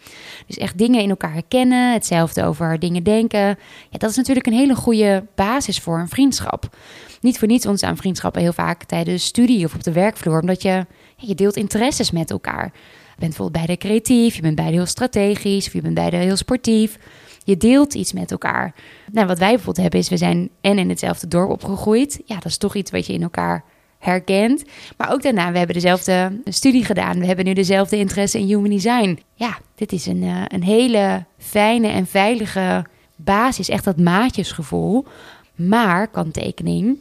Dus 0.46 0.56
echt 0.56 0.78
dingen 0.78 1.00
in 1.00 1.10
elkaar 1.10 1.32
herkennen, 1.32 1.92
hetzelfde 1.92 2.44
over 2.44 2.78
dingen 2.78 3.02
denken. 3.02 3.46
Ja, 3.90 3.98
dat 3.98 4.10
is 4.10 4.16
natuurlijk 4.16 4.46
een 4.46 4.52
hele 4.52 4.74
goede 4.74 5.26
basis 5.34 5.78
voor 5.78 5.98
een 5.98 6.08
vriendschap. 6.08 6.76
Niet 7.20 7.38
voor 7.38 7.48
niets 7.48 7.66
ontstaan 7.66 7.96
vriendschappen 7.96 8.42
heel 8.42 8.52
vaak 8.52 8.84
tijdens 8.84 9.24
studie 9.24 9.64
of 9.64 9.74
op 9.74 9.82
de 9.82 9.92
werkvloer, 9.92 10.40
omdat 10.40 10.62
je, 10.62 10.86
je 11.16 11.34
deelt 11.34 11.56
interesses 11.56 12.10
met 12.10 12.30
elkaar. 12.30 12.64
Je 12.64 13.18
bent 13.18 13.36
bijvoorbeeld 13.36 13.64
beide 13.66 13.76
creatief, 13.76 14.34
je 14.34 14.42
bent 14.42 14.56
beide 14.56 14.76
heel 14.76 14.86
strategisch, 14.86 15.66
of 15.66 15.72
je 15.72 15.82
bent 15.82 15.94
beide 15.94 16.16
heel 16.16 16.36
sportief. 16.36 16.98
Je 17.44 17.56
deelt 17.56 17.94
iets 17.94 18.12
met 18.12 18.30
elkaar. 18.30 18.74
Nou, 19.12 19.26
wat 19.26 19.38
wij 19.38 19.48
bijvoorbeeld 19.48 19.76
hebben 19.76 20.00
is, 20.00 20.08
we 20.08 20.16
zijn 20.16 20.50
en 20.60 20.78
in 20.78 20.88
hetzelfde 20.88 21.28
dorp 21.28 21.50
opgegroeid. 21.50 22.20
Ja, 22.24 22.34
dat 22.34 22.44
is 22.44 22.56
toch 22.56 22.74
iets 22.74 22.90
wat 22.90 23.06
je 23.06 23.12
in 23.12 23.22
elkaar 23.22 23.64
herkent. 24.02 24.64
Maar 24.96 25.12
ook 25.12 25.22
daarna, 25.22 25.52
we 25.52 25.58
hebben 25.58 25.74
dezelfde 25.74 26.40
studie 26.44 26.84
gedaan. 26.84 27.18
We 27.18 27.26
hebben 27.26 27.44
nu 27.44 27.52
dezelfde 27.52 27.96
interesse 27.96 28.38
in 28.38 28.46
human 28.46 28.70
design. 28.70 29.18
Ja, 29.34 29.58
dit 29.74 29.92
is 29.92 30.06
een, 30.06 30.22
uh, 30.22 30.42
een 30.46 30.62
hele 30.62 31.24
fijne 31.38 31.88
en 31.88 32.06
veilige 32.06 32.84
basis. 33.16 33.68
Echt 33.68 33.84
dat 33.84 33.96
maatjesgevoel. 33.96 35.06
Maar, 35.54 36.08
kanttekening, 36.08 37.00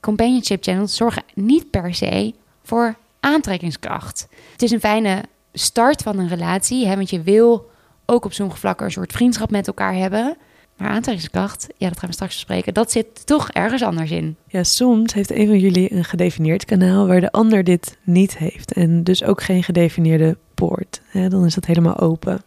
companionship 0.00 0.62
channels 0.62 0.96
zorgen 0.96 1.22
niet 1.34 1.70
per 1.70 1.94
se 1.94 2.34
voor 2.62 2.96
aantrekkingskracht. 3.20 4.28
Het 4.52 4.62
is 4.62 4.70
een 4.70 4.80
fijne 4.80 5.22
start 5.52 6.02
van 6.02 6.18
een 6.18 6.28
relatie, 6.28 6.86
hè, 6.86 6.96
want 6.96 7.10
je 7.10 7.22
wil 7.22 7.70
ook 8.06 8.24
op 8.24 8.32
zo'n 8.32 8.56
vlak 8.56 8.80
een 8.80 8.90
soort 8.90 9.12
vriendschap 9.12 9.50
met 9.50 9.66
elkaar 9.66 9.94
hebben. 9.94 10.36
Maar 10.76 10.88
aantrekkingskracht, 10.88 11.66
ja, 11.76 11.88
dat 11.88 11.98
gaan 11.98 12.08
we 12.08 12.14
straks 12.14 12.34
bespreken, 12.34 12.74
dat 12.74 12.92
zit 12.92 13.26
toch 13.26 13.50
ergens 13.50 13.82
anders 13.82 14.10
in. 14.10 14.36
Ja, 14.46 14.62
soms 14.62 15.14
heeft 15.14 15.30
een 15.30 15.46
van 15.46 15.58
jullie 15.58 15.92
een 15.92 16.04
gedefinieerd 16.04 16.64
kanaal 16.64 17.06
waar 17.06 17.20
de 17.20 17.32
ander 17.32 17.64
dit 17.64 17.98
niet 18.02 18.38
heeft. 18.38 18.72
En 18.72 19.04
dus 19.04 19.24
ook 19.24 19.42
geen 19.42 19.62
gedefinieerde 19.62 20.36
poort. 20.54 21.02
dan 21.28 21.44
is 21.44 21.54
dat 21.54 21.64
helemaal 21.64 21.98
open. 21.98 22.42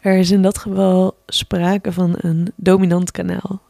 Er 0.00 0.16
is 0.16 0.30
in 0.30 0.42
dat 0.42 0.58
geval 0.58 1.16
sprake 1.26 1.92
van 1.92 2.14
een 2.16 2.52
dominant 2.56 3.10
kanaal. 3.10 3.60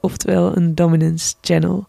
Oftewel 0.00 0.56
een 0.56 0.74
dominance 0.74 1.34
channel. 1.40 1.86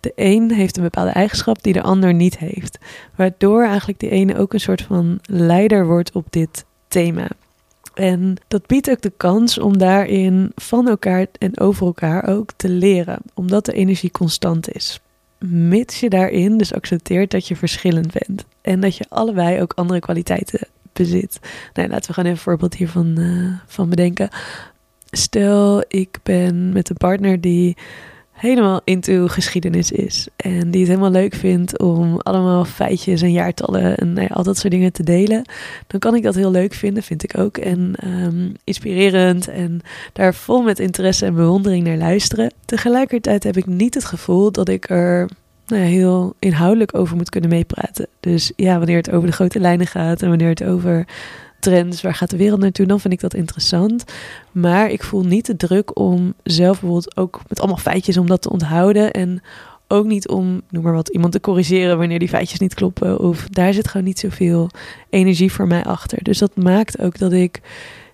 De 0.00 0.12
een 0.14 0.50
heeft 0.52 0.76
een 0.76 0.82
bepaalde 0.82 1.10
eigenschap 1.10 1.62
die 1.62 1.72
de 1.72 1.82
ander 1.82 2.14
niet 2.14 2.38
heeft. 2.38 2.78
Waardoor 3.14 3.64
eigenlijk 3.64 4.00
de 4.00 4.08
ene 4.08 4.38
ook 4.38 4.52
een 4.52 4.60
soort 4.60 4.82
van 4.82 5.18
leider 5.22 5.86
wordt 5.86 6.12
op 6.12 6.26
dit 6.30 6.64
thema. 6.88 7.28
En 7.94 8.36
dat 8.48 8.66
biedt 8.66 8.90
ook 8.90 9.00
de 9.00 9.12
kans 9.16 9.58
om 9.58 9.78
daarin 9.78 10.52
van 10.54 10.88
elkaar 10.88 11.26
en 11.38 11.60
over 11.60 11.86
elkaar 11.86 12.28
ook 12.28 12.50
te 12.56 12.68
leren, 12.68 13.18
omdat 13.34 13.64
de 13.64 13.72
energie 13.72 14.10
constant 14.10 14.74
is. 14.74 15.00
Mits 15.48 16.00
je 16.00 16.08
daarin 16.08 16.58
dus 16.58 16.74
accepteert 16.74 17.30
dat 17.30 17.48
je 17.48 17.56
verschillend 17.56 18.12
bent 18.12 18.44
en 18.60 18.80
dat 18.80 18.96
je 18.96 19.04
allebei 19.08 19.60
ook 19.60 19.72
andere 19.72 20.00
kwaliteiten 20.00 20.68
bezit. 20.92 21.40
Nou, 21.74 21.88
laten 21.88 22.06
we 22.06 22.12
gewoon 22.12 22.30
even 22.30 22.30
een 22.30 22.50
voorbeeld 22.50 22.74
hiervan 22.74 23.18
uh, 23.18 23.52
van 23.66 23.88
bedenken. 23.88 24.28
Stel, 25.10 25.84
ik 25.88 26.18
ben 26.22 26.72
met 26.72 26.90
een 26.90 26.96
partner 26.96 27.40
die 27.40 27.76
helemaal 28.44 28.80
into 28.84 29.26
geschiedenis 29.26 29.92
is. 29.92 30.28
En 30.36 30.70
die 30.70 30.80
het 30.80 30.88
helemaal 30.88 31.10
leuk 31.10 31.34
vindt 31.34 31.78
om 31.78 32.18
allemaal 32.18 32.64
feitjes 32.64 33.22
en 33.22 33.32
jaartallen 33.32 33.96
en 33.96 34.12
nou 34.12 34.26
ja, 34.28 34.34
al 34.34 34.42
dat 34.42 34.58
soort 34.58 34.72
dingen 34.72 34.92
te 34.92 35.02
delen. 35.02 35.44
Dan 35.86 36.00
kan 36.00 36.14
ik 36.14 36.22
dat 36.22 36.34
heel 36.34 36.50
leuk 36.50 36.74
vinden, 36.74 37.02
vind 37.02 37.22
ik 37.22 37.38
ook. 37.38 37.56
En 37.56 37.94
um, 38.04 38.52
inspirerend 38.64 39.48
en 39.48 39.80
daar 40.12 40.34
vol 40.34 40.62
met 40.62 40.78
interesse 40.78 41.26
en 41.26 41.34
bewondering 41.34 41.84
naar 41.84 41.96
luisteren. 41.96 42.52
Tegelijkertijd 42.64 43.42
heb 43.44 43.56
ik 43.56 43.66
niet 43.66 43.94
het 43.94 44.04
gevoel 44.04 44.52
dat 44.52 44.68
ik 44.68 44.90
er 44.90 45.28
nou 45.66 45.82
ja, 45.82 45.88
heel 45.88 46.34
inhoudelijk 46.38 46.96
over 46.96 47.16
moet 47.16 47.30
kunnen 47.30 47.50
meepraten. 47.50 48.06
Dus 48.20 48.52
ja, 48.56 48.78
wanneer 48.78 48.96
het 48.96 49.10
over 49.10 49.28
de 49.28 49.34
grote 49.34 49.60
lijnen 49.60 49.86
gaat 49.86 50.22
en 50.22 50.28
wanneer 50.28 50.48
het 50.48 50.64
over 50.64 51.06
trends, 51.64 52.02
waar 52.02 52.14
gaat 52.14 52.30
de 52.30 52.36
wereld 52.36 52.60
naartoe, 52.60 52.86
dan 52.86 53.00
vind 53.00 53.14
ik 53.14 53.20
dat 53.20 53.34
interessant. 53.34 54.04
Maar 54.52 54.90
ik 54.90 55.02
voel 55.02 55.24
niet 55.24 55.46
de 55.46 55.56
druk 55.56 55.98
om 55.98 56.34
zelf 56.42 56.80
bijvoorbeeld 56.80 57.16
ook 57.16 57.40
met 57.48 57.58
allemaal 57.58 57.76
feitjes 57.76 58.16
om 58.16 58.26
dat 58.26 58.42
te 58.42 58.50
onthouden. 58.50 59.10
En 59.10 59.42
ook 59.88 60.06
niet 60.06 60.28
om, 60.28 60.62
noem 60.70 60.82
maar 60.82 60.92
wat, 60.92 61.08
iemand 61.08 61.32
te 61.32 61.40
corrigeren 61.40 61.98
wanneer 61.98 62.18
die 62.18 62.28
feitjes 62.28 62.58
niet 62.58 62.74
kloppen. 62.74 63.20
Of 63.20 63.46
daar 63.48 63.72
zit 63.72 63.88
gewoon 63.88 64.06
niet 64.06 64.18
zoveel 64.18 64.70
energie 65.10 65.52
voor 65.52 65.66
mij 65.66 65.84
achter. 65.84 66.22
Dus 66.22 66.38
dat 66.38 66.56
maakt 66.56 67.00
ook 67.00 67.18
dat 67.18 67.32
ik 67.32 67.60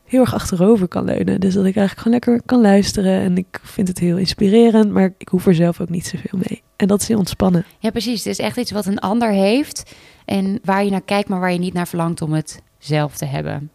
heel 0.04 0.20
erg 0.20 0.34
achterover 0.34 0.88
kan 0.88 1.04
leunen. 1.04 1.40
Dus 1.40 1.54
dat 1.54 1.64
ik 1.64 1.76
eigenlijk 1.76 1.98
gewoon 1.98 2.12
lekker 2.12 2.42
kan 2.46 2.60
luisteren. 2.60 3.20
En 3.20 3.36
ik 3.36 3.60
vind 3.62 3.88
het 3.88 3.98
heel 3.98 4.16
inspirerend, 4.16 4.90
maar 4.92 5.14
ik 5.18 5.28
hoef 5.28 5.46
er 5.46 5.54
zelf 5.54 5.80
ook 5.80 5.88
niet 5.88 6.06
zoveel 6.06 6.38
mee. 6.48 6.62
En 6.76 6.88
dat 6.88 7.00
is 7.00 7.08
heel 7.08 7.18
ontspannen. 7.18 7.64
Ja, 7.78 7.90
precies. 7.90 8.24
Het 8.24 8.32
is 8.32 8.38
echt 8.38 8.56
iets 8.56 8.70
wat 8.70 8.86
een 8.86 8.98
ander 8.98 9.30
heeft. 9.30 9.94
En 10.24 10.58
waar 10.64 10.84
je 10.84 10.90
naar 10.90 11.02
kijkt, 11.02 11.28
maar 11.28 11.40
waar 11.40 11.52
je 11.52 11.58
niet 11.58 11.74
naar 11.74 11.88
verlangt 11.88 12.22
om 12.22 12.32
het 12.32 12.62
zelf 12.80 13.16
te 13.16 13.24
hebben. 13.24 13.70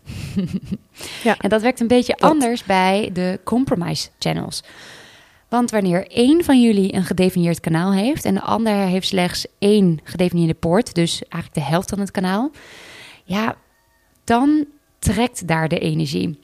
ja. 1.24 1.38
En 1.38 1.50
dat 1.50 1.62
werkt 1.62 1.80
een 1.80 1.88
beetje 1.88 2.18
anders 2.18 2.64
bij 2.64 3.10
de 3.14 3.40
compromise 3.44 4.10
channels. 4.20 4.64
Want 5.50 5.72
wanneer 5.72 6.08
één 6.08 6.44
van 6.44 6.62
jullie 6.62 6.94
een 6.94 7.06
gedefinieerd 7.06 7.60
kanaal 7.60 7.94
heeft 7.94 8.26
en 8.26 8.34
de 8.34 8.42
ander 8.42 8.74
heeft 8.74 9.08
slechts 9.08 9.48
één 9.60 10.00
gedefinieerde 10.04 10.54
poort, 10.54 10.94
dus 10.94 11.24
eigenlijk 11.30 11.54
de 11.54 11.72
helft 11.72 11.90
van 11.90 12.00
het 12.00 12.12
kanaal, 12.12 12.52
ja, 13.24 13.56
dan 14.24 14.66
trekt 15.00 15.48
daar 15.48 15.68
de 15.68 15.80
energie. 15.80 16.40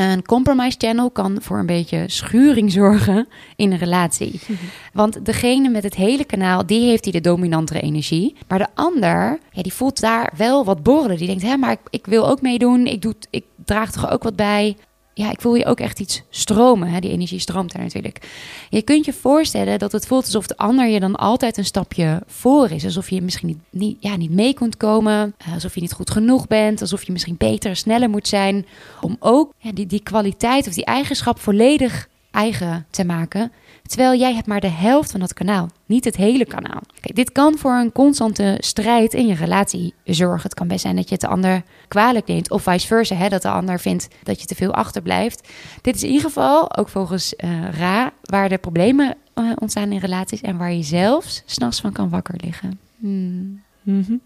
Een 0.00 0.24
compromise 0.24 0.76
channel 0.78 1.10
kan 1.10 1.38
voor 1.40 1.58
een 1.58 1.66
beetje 1.66 2.04
schuring 2.06 2.72
zorgen 2.72 3.28
in 3.56 3.72
een 3.72 3.78
relatie. 3.78 4.40
Want 4.92 5.24
degene 5.24 5.68
met 5.68 5.82
het 5.82 5.94
hele 5.94 6.24
kanaal, 6.24 6.66
die 6.66 6.88
heeft 6.88 7.04
die 7.04 7.12
de 7.12 7.20
dominantere 7.20 7.80
energie. 7.80 8.36
Maar 8.48 8.58
de 8.58 8.66
ander, 8.74 9.38
ja, 9.50 9.62
die 9.62 9.72
voelt 9.72 10.00
daar 10.00 10.32
wel 10.36 10.64
wat 10.64 10.82
borrelen. 10.82 11.16
Die 11.16 11.26
denkt, 11.26 11.42
hè, 11.42 11.56
maar 11.56 11.72
ik, 11.72 11.80
ik 11.90 12.06
wil 12.06 12.28
ook 12.28 12.42
meedoen. 12.42 12.86
Ik, 12.86 13.02
doe, 13.02 13.14
ik 13.30 13.44
draag 13.64 13.92
toch 13.92 14.10
ook 14.10 14.22
wat 14.22 14.36
bij 14.36 14.76
ja, 15.20 15.30
ik 15.30 15.40
voel 15.40 15.54
je 15.54 15.64
ook 15.64 15.80
echt 15.80 16.00
iets 16.00 16.22
stromen. 16.30 16.88
Hè? 16.88 17.00
Die 17.00 17.10
energie 17.10 17.38
stroomt 17.38 17.72
daar 17.72 17.82
natuurlijk. 17.82 18.28
Je 18.70 18.82
kunt 18.82 19.04
je 19.04 19.12
voorstellen 19.12 19.78
dat 19.78 19.92
het 19.92 20.06
voelt 20.06 20.24
alsof 20.24 20.46
de 20.46 20.56
ander 20.56 20.86
je 20.88 21.00
dan 21.00 21.16
altijd 21.16 21.56
een 21.56 21.64
stapje 21.64 22.22
voor 22.26 22.70
is. 22.70 22.84
Alsof 22.84 23.10
je 23.10 23.22
misschien 23.22 23.48
niet, 23.48 23.58
niet, 23.70 23.96
ja, 24.00 24.16
niet 24.16 24.30
mee 24.30 24.54
kunt 24.54 24.76
komen. 24.76 25.34
Eh, 25.38 25.52
alsof 25.52 25.74
je 25.74 25.80
niet 25.80 25.92
goed 25.92 26.10
genoeg 26.10 26.46
bent. 26.46 26.80
Alsof 26.80 27.02
je 27.02 27.12
misschien 27.12 27.36
beter, 27.38 27.76
sneller 27.76 28.10
moet 28.10 28.28
zijn. 28.28 28.66
Om 29.00 29.16
ook 29.18 29.52
ja, 29.58 29.72
die, 29.72 29.86
die 29.86 30.02
kwaliteit 30.02 30.66
of 30.66 30.74
die 30.74 30.84
eigenschap 30.84 31.38
volledig 31.40 32.08
eigen 32.30 32.86
te 32.90 33.04
maken. 33.04 33.52
Terwijl 33.82 34.18
jij 34.18 34.34
hebt 34.34 34.46
maar 34.46 34.60
de 34.60 34.68
helft 34.68 35.10
van 35.10 35.20
dat 35.20 35.32
kanaal, 35.32 35.68
niet 35.86 36.04
het 36.04 36.16
hele 36.16 36.44
kanaal. 36.44 36.80
Kijk, 37.00 37.16
dit 37.16 37.32
kan 37.32 37.58
voor 37.58 37.72
een 37.72 37.92
constante 37.92 38.56
strijd 38.58 39.14
in 39.14 39.26
je 39.26 39.34
relatie 39.34 39.94
zorgen. 40.04 40.42
Het 40.42 40.54
kan 40.54 40.68
best 40.68 40.80
zijn 40.80 40.96
dat 40.96 41.08
je 41.08 41.12
het 41.12 41.20
de 41.20 41.28
ander 41.28 41.62
kwalijk 41.88 42.26
neemt, 42.26 42.50
of 42.50 42.62
vice 42.62 42.86
versa, 42.86 43.14
hè, 43.14 43.28
dat 43.28 43.42
de 43.42 43.50
ander 43.50 43.80
vindt 43.80 44.08
dat 44.22 44.40
je 44.40 44.46
te 44.46 44.54
veel 44.54 44.74
achterblijft. 44.74 45.48
Dit 45.80 45.94
is 45.94 46.02
in 46.02 46.08
ieder 46.08 46.24
geval, 46.24 46.76
ook 46.76 46.88
volgens 46.88 47.34
uh, 47.36 47.70
Ra, 47.78 48.12
waar 48.22 48.48
de 48.48 48.58
problemen 48.58 49.16
uh, 49.34 49.52
ontstaan 49.58 49.92
in 49.92 49.98
relaties 49.98 50.40
en 50.40 50.56
waar 50.56 50.72
je 50.72 50.82
zelfs 50.82 51.42
s'nachts 51.46 51.80
van 51.80 51.92
kan 51.92 52.08
wakker 52.08 52.34
liggen. 52.36 52.78
Hmm. 52.98 53.62
Mm 53.82 54.20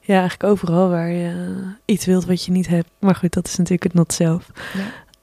Ja, 0.00 0.18
eigenlijk 0.18 0.44
overal 0.44 0.88
waar 0.88 1.10
je 1.10 1.56
iets 1.84 2.06
wilt 2.06 2.24
wat 2.24 2.44
je 2.44 2.52
niet 2.52 2.66
hebt. 2.66 2.88
Maar 2.98 3.14
goed, 3.14 3.32
dat 3.32 3.46
is 3.46 3.56
natuurlijk 3.56 3.82
het 3.82 3.94
not 3.94 4.12
zelf. 4.12 4.50
Ja. 4.74 4.80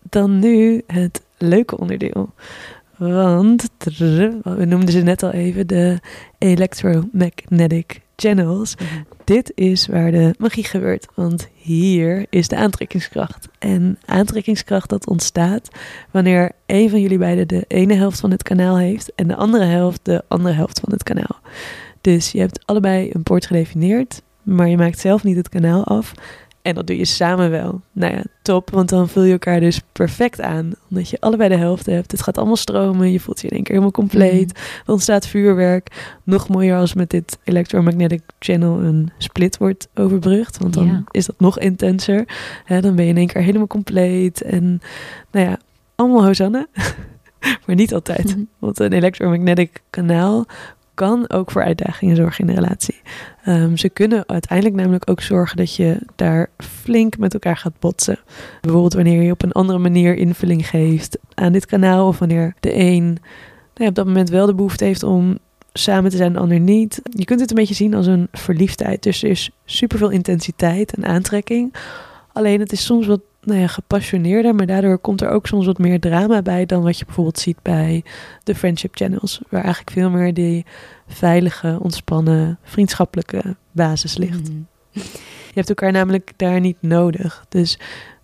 Dan 0.09 0.39
nu 0.39 0.83
het 0.87 1.21
leuke 1.47 1.77
onderdeel. 1.77 2.33
Want, 2.97 3.69
we 4.43 4.65
noemden 4.65 4.91
ze 4.91 5.01
net 5.01 5.23
al 5.23 5.31
even, 5.31 5.67
de 5.67 5.99
electromagnetic 6.37 8.01
channels. 8.15 8.75
Mhm. 8.75 8.85
Dit 9.23 9.51
is 9.55 9.87
waar 9.87 10.11
de 10.11 10.35
magie 10.37 10.63
gebeurt, 10.63 11.07
want 11.15 11.47
hier 11.53 12.25
is 12.29 12.47
de 12.47 12.55
aantrekkingskracht. 12.55 13.47
En 13.59 13.97
aantrekkingskracht 14.05 14.89
dat 14.89 15.07
ontstaat 15.07 15.69
wanneer 16.11 16.51
een 16.65 16.89
van 16.89 17.01
jullie 17.01 17.17
beiden 17.17 17.47
de 17.47 17.65
ene 17.67 17.93
helft 17.93 18.19
van 18.19 18.31
het 18.31 18.43
kanaal 18.43 18.77
heeft 18.77 19.15
en 19.15 19.27
de 19.27 19.35
andere 19.35 19.65
helft 19.65 19.99
de 20.03 20.23
andere 20.27 20.53
helft 20.53 20.79
van 20.79 20.91
het 20.91 21.03
kanaal. 21.03 21.39
Dus 22.01 22.31
je 22.31 22.39
hebt 22.39 22.65
allebei 22.65 23.09
een 23.13 23.23
poort 23.23 23.45
gedefinieerd, 23.45 24.21
maar 24.41 24.69
je 24.69 24.77
maakt 24.77 24.99
zelf 24.99 25.23
niet 25.23 25.37
het 25.37 25.49
kanaal 25.49 25.83
af. 25.83 26.13
En 26.63 26.75
dat 26.75 26.87
doe 26.87 26.97
je 26.97 27.05
samen 27.05 27.49
wel. 27.49 27.81
Nou 27.91 28.13
ja, 28.13 28.23
top, 28.41 28.69
want 28.69 28.89
dan 28.89 29.09
vul 29.09 29.23
je 29.23 29.31
elkaar 29.31 29.59
dus 29.59 29.81
perfect 29.91 30.41
aan. 30.41 30.71
Omdat 30.89 31.09
je 31.09 31.17
allebei 31.19 31.49
de 31.49 31.55
helft 31.57 31.85
hebt. 31.85 32.11
Het 32.11 32.21
gaat 32.21 32.37
allemaal 32.37 32.55
stromen. 32.55 33.11
Je 33.11 33.19
voelt 33.19 33.41
je 33.41 33.47
in 33.47 33.53
één 33.53 33.63
keer 33.63 33.71
helemaal 33.71 33.91
compleet. 33.91 34.53
Mhm. 34.53 34.61
Er 34.85 34.91
ontstaat 34.91 35.27
vuurwerk. 35.27 36.15
Nog 36.23 36.47
mooier 36.47 36.77
als 36.77 36.93
met 36.93 37.09
dit 37.09 37.37
electromagnetic 37.43 38.21
channel 38.39 38.79
een 38.79 39.11
split 39.17 39.57
wordt 39.57 39.87
overbrugd. 39.95 40.57
Want 40.57 40.73
dan 40.73 40.85
Ja. 40.85 41.03
is 41.11 41.25
dat 41.25 41.39
nog 41.39 41.59
intenser. 41.59 42.25
Dan 42.67 42.95
ben 42.95 43.03
je 43.05 43.11
in 43.11 43.17
één 43.17 43.27
keer 43.27 43.41
helemaal 43.41 43.67
compleet. 43.67 44.41
En 44.41 44.81
nou 45.31 45.45
ja, 45.45 45.57
allemaal 45.95 46.25
Hosanna. 46.25 46.67
maar 47.65 47.75
niet 47.75 47.93
altijd. 47.93 48.25
Mhm. 48.35 48.43
Want 48.59 48.79
een 48.79 48.93
electromagnetic 48.93 49.81
kanaal 49.89 50.45
kan 50.93 51.29
ook 51.29 51.51
voor 51.51 51.63
uitdagingen 51.63 52.15
zorgen 52.15 52.47
in 52.47 52.53
de 52.53 52.61
relatie. 52.61 53.01
Ehm, 53.43 53.75
ze 53.75 53.89
kunnen 53.89 54.23
uiteindelijk 54.27 54.75
namelijk 54.75 55.09
ook 55.09 55.21
zorgen 55.21 55.57
dat 55.57 55.75
je 55.75 55.97
daar 56.15 56.49
flink 56.57 57.17
met 57.17 57.33
elkaar 57.33 57.57
gaat 57.57 57.79
botsen. 57.79 58.19
Bijvoorbeeld 58.61 58.93
wanneer 58.93 59.21
je 59.21 59.31
op 59.31 59.43
een 59.43 59.51
andere 59.51 59.79
manier 59.79 60.15
invulling 60.15 60.67
geeft 60.67 61.17
aan 61.33 61.51
dit 61.51 61.65
kanaal. 61.65 62.07
Of 62.07 62.19
wanneer 62.19 62.53
de 62.59 62.75
een 62.75 63.17
nou 63.75 63.89
op 63.89 63.95
dat 63.95 64.05
moment 64.05 64.29
wel 64.29 64.45
de 64.45 64.55
behoefte 64.55 64.85
heeft 64.85 65.03
om 65.03 65.37
samen 65.73 66.11
te 66.11 66.17
zijn, 66.17 66.33
de 66.33 66.39
ander 66.39 66.59
niet. 66.59 67.01
Je 67.09 67.25
kunt 67.25 67.39
het 67.39 67.49
een 67.49 67.55
beetje 67.55 67.73
zien 67.73 67.93
als 67.93 68.07
een 68.07 68.27
verliefdheid. 68.31 69.03
Dus 69.03 69.23
er 69.23 69.29
is 69.29 69.51
superveel 69.65 70.09
intensiteit 70.09 70.93
en 70.93 71.05
aantrekking. 71.05 71.73
Alleen 72.33 72.59
het 72.59 72.71
is 72.71 72.85
soms 72.85 73.07
wat 73.07 73.21
nou 73.45 73.59
ja, 73.59 73.67
gepassioneerder, 73.67 74.55
maar 74.55 74.65
daardoor 74.65 74.97
komt 74.97 75.21
er 75.21 75.29
ook 75.29 75.47
soms 75.47 75.65
wat 75.65 75.77
meer 75.77 75.99
drama 75.99 76.41
bij 76.41 76.65
dan 76.65 76.83
wat 76.83 76.97
je 76.99 77.05
bijvoorbeeld 77.05 77.39
ziet 77.39 77.57
bij 77.61 78.03
de 78.43 78.55
friendship 78.55 78.95
channels, 78.95 79.39
waar 79.49 79.61
eigenlijk 79.63 79.91
veel 79.91 80.09
meer 80.09 80.33
die 80.33 80.65
veilige, 81.07 81.77
ontspannen, 81.81 82.57
vriendschappelijke 82.63 83.55
basis 83.71 84.17
ligt. 84.17 84.49
Mhm. 84.49 84.57
Je 85.47 85.59
hebt 85.59 85.69
elkaar 85.69 85.91
namelijk 85.91 86.31
daar 86.35 86.59
niet 86.59 86.77
nodig. 86.79 87.45
Dus 87.49 87.79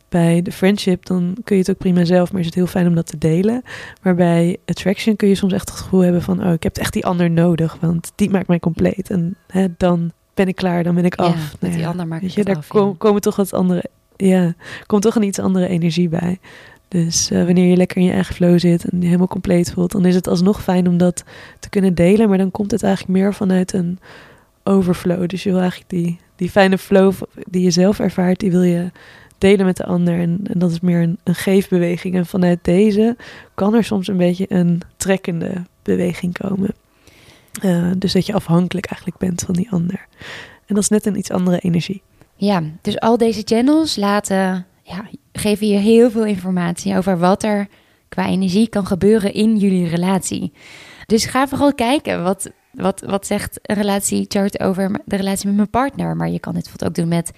bij 0.09 0.41
de 0.41 0.51
friendship 0.51 1.05
dan 1.05 1.35
kun 1.43 1.55
je 1.55 1.61
het 1.61 1.69
ook 1.71 1.77
prima 1.77 2.05
zelf, 2.05 2.31
maar 2.31 2.39
is 2.39 2.45
het 2.45 2.55
heel 2.55 2.67
fijn 2.67 2.87
om 2.87 2.95
dat 2.95 3.05
te 3.05 3.17
delen. 3.17 3.63
Maar 4.01 4.15
bij 4.15 4.57
attraction 4.65 5.15
kun 5.15 5.27
je 5.27 5.35
soms 5.35 5.53
echt 5.53 5.69
het 5.69 5.79
gevoel 5.79 5.99
hebben 5.99 6.21
van, 6.21 6.45
oh, 6.45 6.53
ik 6.53 6.63
heb 6.63 6.77
echt 6.77 6.93
die 6.93 7.05
ander 7.05 7.29
nodig, 7.31 7.77
want 7.81 8.11
die 8.15 8.29
maakt 8.29 8.47
mij 8.47 8.59
compleet. 8.59 9.09
En 9.09 9.35
hè, 9.47 9.67
dan 9.77 10.11
ben 10.33 10.47
ik 10.47 10.55
klaar, 10.55 10.83
dan 10.83 10.95
ben 10.95 11.05
ik 11.05 11.15
af. 11.15 11.35
met 11.51 11.61
Nou 11.61 11.73
die 11.73 11.81
ja, 11.81 11.89
ander 11.89 12.07
maak 12.07 12.21
Weet 12.21 12.29
ik 12.29 12.35
je, 12.35 12.41
het 12.41 12.49
daar 12.49 12.57
af, 12.57 12.67
kom- 12.67 12.87
ja. 12.87 12.95
komen 12.97 13.21
toch 13.21 13.35
wat 13.35 13.53
andere, 13.53 13.83
ja, 14.27 14.53
komt 14.85 15.01
toch 15.01 15.15
een 15.15 15.23
iets 15.23 15.39
andere 15.39 15.67
energie 15.67 16.09
bij. 16.09 16.39
Dus 16.87 17.31
eh, 17.31 17.45
wanneer 17.45 17.69
je 17.69 17.77
lekker 17.77 17.97
in 17.97 18.03
je 18.03 18.11
eigen 18.11 18.35
flow 18.35 18.59
zit 18.59 18.85
en 18.85 19.01
je 19.01 19.05
helemaal 19.05 19.27
compleet 19.27 19.71
voelt, 19.71 19.91
dan 19.91 20.05
is 20.05 20.15
het 20.15 20.27
alsnog 20.27 20.63
fijn 20.63 20.87
om 20.87 20.97
dat 20.97 21.23
te 21.59 21.69
kunnen 21.69 21.95
delen. 21.95 22.29
Maar 22.29 22.37
dan 22.37 22.51
komt 22.51 22.71
het 22.71 22.83
eigenlijk 22.83 23.19
meer 23.19 23.33
vanuit 23.33 23.73
een 23.73 23.99
overflow. 24.63 25.27
Dus 25.27 25.43
je 25.43 25.49
wil 25.49 25.59
eigenlijk 25.59 25.89
die, 25.89 26.19
die 26.35 26.49
fijne 26.49 26.77
flow 26.77 27.13
die 27.49 27.63
je 27.63 27.71
zelf 27.71 27.99
ervaart, 27.99 28.39
die 28.39 28.51
wil 28.51 28.63
je 28.63 28.91
delen 29.37 29.65
met 29.65 29.77
de 29.77 29.85
ander. 29.85 30.19
En, 30.19 30.39
dat 30.41 30.71
is 30.71 30.79
meer 30.79 31.01
een, 31.01 31.17
een 31.23 31.35
geefbeweging. 31.35 32.15
En 32.15 32.25
vanuit 32.25 32.59
deze 32.61 33.17
kan 33.53 33.73
er 33.73 33.83
soms 33.83 34.07
een 34.07 34.17
beetje 34.17 34.45
een 34.47 34.81
trekkende 34.97 35.53
beweging 35.83 36.37
komen. 36.37 36.73
Eh, 37.61 37.91
dus 37.97 38.13
dat 38.13 38.25
je 38.25 38.33
afhankelijk 38.33 38.85
eigenlijk 38.85 39.17
bent 39.17 39.41
van 39.41 39.53
die 39.53 39.71
ander. 39.71 40.07
En 40.65 40.75
dat 40.75 40.83
is 40.83 40.89
net 40.89 41.05
een 41.05 41.17
iets 41.17 41.31
andere 41.31 41.59
energie. 41.59 42.01
Ja, 42.41 42.63
dus 42.81 42.99
al 42.99 43.17
deze 43.17 43.41
channels 43.45 43.95
laten, 43.95 44.65
ja, 44.83 45.09
geven 45.31 45.67
je 45.67 45.77
heel 45.77 46.11
veel 46.11 46.25
informatie 46.25 46.97
over 46.97 47.17
wat 47.17 47.43
er 47.43 47.67
qua 48.07 48.27
energie 48.27 48.69
kan 48.69 48.85
gebeuren 48.85 49.33
in 49.33 49.57
jullie 49.57 49.87
relatie. 49.87 50.53
Dus 51.05 51.25
ga 51.25 51.47
vooral 51.47 51.73
kijken 51.73 52.23
wat, 52.23 52.51
wat, 52.71 53.01
wat 53.01 53.25
zegt 53.25 53.59
een 53.61 53.75
relatiechart 53.75 54.59
over 54.59 54.99
de 55.05 55.15
relatie 55.15 55.47
met 55.47 55.55
mijn 55.55 55.69
partner. 55.69 56.15
Maar 56.15 56.29
je 56.29 56.39
kan 56.39 56.53
dit 56.53 56.63
bijvoorbeeld 56.63 56.89
ook 56.89 57.05
doen 57.05 57.15
met 57.15 57.31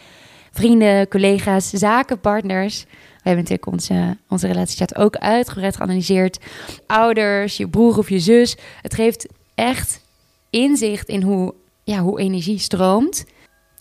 vrienden, 0.51 1.07
collega's, 1.07 1.69
zakenpartners. 1.69 2.83
We 2.83 3.29
hebben 3.29 3.43
natuurlijk 3.43 3.71
onze, 3.71 4.17
onze 4.29 4.47
relatiechart 4.47 4.95
ook 4.95 5.15
uitgebreid 5.15 5.75
geanalyseerd. 5.75 6.39
Ouders, 6.87 7.57
je 7.57 7.67
broer 7.67 7.97
of 7.97 8.09
je 8.09 8.19
zus. 8.19 8.57
Het 8.81 8.93
geeft 8.93 9.27
echt 9.55 10.01
inzicht 10.49 11.09
in 11.09 11.21
hoe, 11.21 11.53
ja, 11.83 11.99
hoe 11.99 12.19
energie 12.19 12.59
stroomt. 12.59 13.25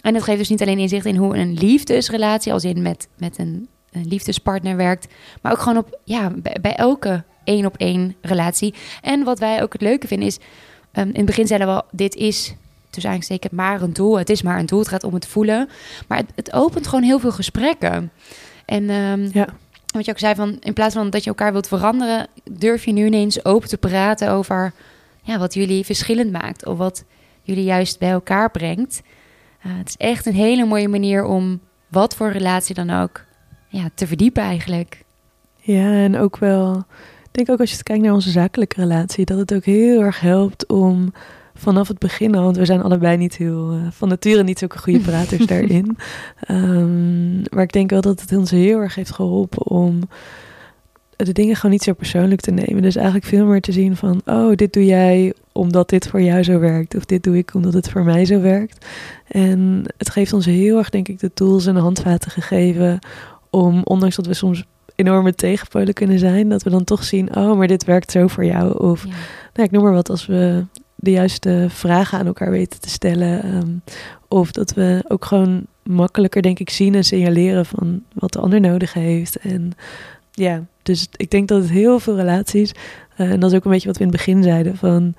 En 0.03 0.15
het 0.15 0.23
geeft 0.25 0.39
dus 0.39 0.49
niet 0.49 0.63
alleen 0.63 0.79
inzicht 0.79 1.07
in 1.07 1.17
hoe 1.17 1.37
een 1.37 1.55
liefdesrelatie, 1.55 2.53
als 2.53 2.65
in 2.65 2.83
met, 2.83 3.09
met 3.19 3.39
een, 3.39 3.69
een 3.93 4.07
liefdespartner 4.09 4.77
werkt, 4.77 5.07
maar 5.43 5.53
ook 5.53 5.59
gewoon 5.59 5.79
op, 5.79 5.99
ja, 6.05 6.31
bij, 6.37 6.57
bij 6.61 6.75
elke 6.75 7.23
één 7.45 7.67
op 7.67 7.77
één 7.77 8.17
relatie. 8.21 8.75
En 9.03 9.25
wat 9.25 9.39
wij 9.39 9.63
ook 9.63 9.73
het 9.73 9.83
leuke 9.83 10.07
vinden 10.07 10.27
is, 10.29 10.39
ehm, 10.93 11.09
in 11.09 11.15
het 11.17 11.25
begin 11.25 11.47
zeiden 11.47 11.69
we 11.69 11.75
al, 11.75 11.85
dit 11.91 12.15
is 12.15 12.55
dus 12.91 13.05
eigenlijk 13.05 13.43
zeker 13.43 13.57
maar 13.57 13.83
een 13.83 13.93
doel. 13.93 14.19
Het 14.19 14.31
is 14.31 14.43
maar 14.43 14.59
een 14.59 14.67
doel, 14.67 14.79
het 14.79 14.89
gaat 14.89 15.05
om 15.05 15.15
het 15.15 15.27
voelen. 15.27 15.69
Maar 16.09 16.19
het, 16.19 16.31
het 16.35 16.53
opent 16.53 16.87
gewoon 16.87 17.05
heel 17.05 17.19
veel 17.19 17.33
gesprekken. 17.33 18.11
En 18.65 18.91
ehm, 18.91 19.29
Ja. 19.33 19.49
wat 19.87 20.05
je 20.05 20.11
ook 20.11 20.19
zei, 20.19 20.35
van, 20.35 20.57
in 20.61 20.73
plaats 20.73 20.95
van 20.95 21.11
dat 21.11 21.23
je 21.23 21.29
elkaar 21.31 21.53
wilt 21.53 21.69
veranderen, 21.69 22.27
durf 22.51 22.85
je 22.85 22.93
nu 22.93 23.07
ineens 23.07 23.45
open 23.45 23.69
te 23.69 23.79
praten 23.79 24.31
over 24.31 24.73
ja, 25.23 25.39
wat 25.39 25.55
jullie 25.55 25.85
verschillend 25.85 26.33
maakt. 26.33 26.67
Of 26.67 26.79
wat 26.79 27.05
jullie 27.43 27.65
juist 27.65 27.99
bij 27.99 28.11
elkaar 28.11 28.51
brengt. 28.51 29.03
Uh, 29.67 29.73
het 29.79 29.89
is 29.89 29.97
echt 29.97 30.27
een 30.27 30.35
hele 30.35 30.65
mooie 30.65 30.89
manier 30.89 31.25
om 31.25 31.61
wat 31.89 32.17
voor 32.17 32.31
relatie 32.31 32.75
dan 32.75 32.91
ook 32.91 33.25
ja, 33.69 33.91
te 33.95 34.07
verdiepen 34.07 34.43
eigenlijk. 34.43 35.05
Ja, 35.57 35.93
en 35.93 36.17
ook 36.17 36.37
wel, 36.37 36.77
ik 37.23 37.29
denk 37.31 37.51
ook 37.51 37.61
als 37.61 37.71
je 37.71 37.77
het 37.77 37.85
kijkt 37.85 38.03
naar 38.03 38.13
onze 38.13 38.31
zakelijke 38.31 38.81
relatie, 38.81 39.25
dat 39.25 39.39
het 39.39 39.55
ook 39.55 39.65
heel 39.65 40.01
erg 40.01 40.21
helpt 40.21 40.67
om 40.67 41.13
vanaf 41.55 41.89
het 41.89 41.99
begin 41.99 42.35
al, 42.35 42.43
want 42.43 42.57
we 42.57 42.65
zijn 42.65 42.83
allebei 42.83 43.17
niet 43.17 43.37
heel, 43.37 43.75
uh, 43.75 43.87
van 43.91 44.09
nature 44.09 44.43
niet 44.43 44.59
zulke 44.59 44.79
goede 44.79 45.01
praters 45.01 45.47
daarin. 45.53 45.97
Um, 46.51 47.43
maar 47.51 47.63
ik 47.63 47.73
denk 47.73 47.91
wel 47.91 48.01
dat 48.01 48.21
het 48.21 48.33
ons 48.33 48.51
heel 48.51 48.79
erg 48.79 48.95
heeft 48.95 49.11
geholpen 49.11 49.67
om 49.67 50.01
de 51.17 51.33
dingen 51.33 51.57
gewoon 51.57 51.71
niet 51.71 51.83
zo 51.83 51.93
persoonlijk 51.93 52.41
te 52.41 52.51
nemen. 52.51 52.83
Dus 52.83 52.97
eigenlijk 52.97 53.27
veel 53.27 53.47
meer 53.47 53.61
te 53.61 53.73
zien 53.73 53.97
van, 53.97 54.21
oh, 54.25 54.55
dit 54.55 54.73
doe 54.73 54.85
jij 54.85 55.35
omdat 55.53 55.89
dit 55.89 56.09
voor 56.09 56.23
jou 56.23 56.43
zo 56.43 56.59
werkt. 56.59 56.97
Of 56.97 57.05
dit 57.05 57.23
doe 57.23 57.37
ik 57.37 57.55
omdat 57.55 57.73
het 57.73 57.91
voor 57.91 58.05
mij 58.05 58.25
zo 58.25 58.41
werkt. 58.41 58.87
En 59.29 59.85
het 59.97 60.11
geeft 60.11 60.33
ons 60.33 60.47
heel 60.47 60.79
erg, 60.79 60.91
denk 60.91 61.09
ik, 61.09 61.19
de 61.19 61.33
tools 61.33 61.67
en 61.67 61.75
de 61.75 61.81
handvaten 61.81 62.31
gegeven 62.31 62.99
om, 63.51 63.81
ondanks 63.85 64.17
dat 64.17 64.27
we 64.27 64.35
soms 64.35 64.65
enorme 64.95 65.35
tegenpolen 65.35 65.95
kunnen 65.95 66.19
zijn, 66.19 66.49
dat 66.49 66.63
we 66.63 66.71
dan 66.71 66.85
toch 66.85 67.05
zien, 67.05 67.37
oh, 67.37 67.57
maar 67.57 67.67
dit 67.67 67.85
werkt 67.85 68.11
zo 68.11 68.27
voor 68.27 68.45
jou. 68.45 68.79
Of, 68.79 69.05
ja. 69.05 69.11
nou, 69.53 69.67
ik 69.67 69.71
noem 69.71 69.83
maar 69.83 69.93
wat, 69.93 70.11
als 70.11 70.27
we 70.27 70.65
de 70.95 71.11
juiste 71.11 71.67
vragen 71.69 72.19
aan 72.19 72.27
elkaar 72.27 72.51
weten 72.51 72.81
te 72.81 72.89
stellen. 72.89 73.55
Um, 73.57 73.83
of 74.29 74.53
dat 74.53 74.75
we 74.75 75.05
ook 75.09 75.25
gewoon 75.25 75.67
makkelijker, 75.83 76.43
denk 76.43 76.59
ik, 76.59 76.71
zien 76.71 76.95
en 76.95 77.05
signaleren 77.05 77.67
van 77.67 78.03
wat 78.13 78.33
de 78.33 78.39
ander 78.39 78.61
nodig 78.61 78.93
heeft. 78.93 79.37
En 79.37 79.73
ja, 80.31 80.65
dus 80.83 81.09
ik 81.17 81.31
denk 81.31 81.49
dat 81.49 81.63
het 81.63 81.71
heel 81.71 81.99
veel 81.99 82.17
relaties, 82.17 82.73
uh, 83.17 83.31
en 83.31 83.41
dat 83.41 83.51
is 83.51 83.57
ook 83.57 83.65
een 83.65 83.71
beetje 83.71 83.89
wat 83.89 83.97
we 83.97 84.05
in 84.05 84.09
het 84.09 84.17
begin 84.17 84.43
zeiden, 84.43 84.77
van 84.77 85.15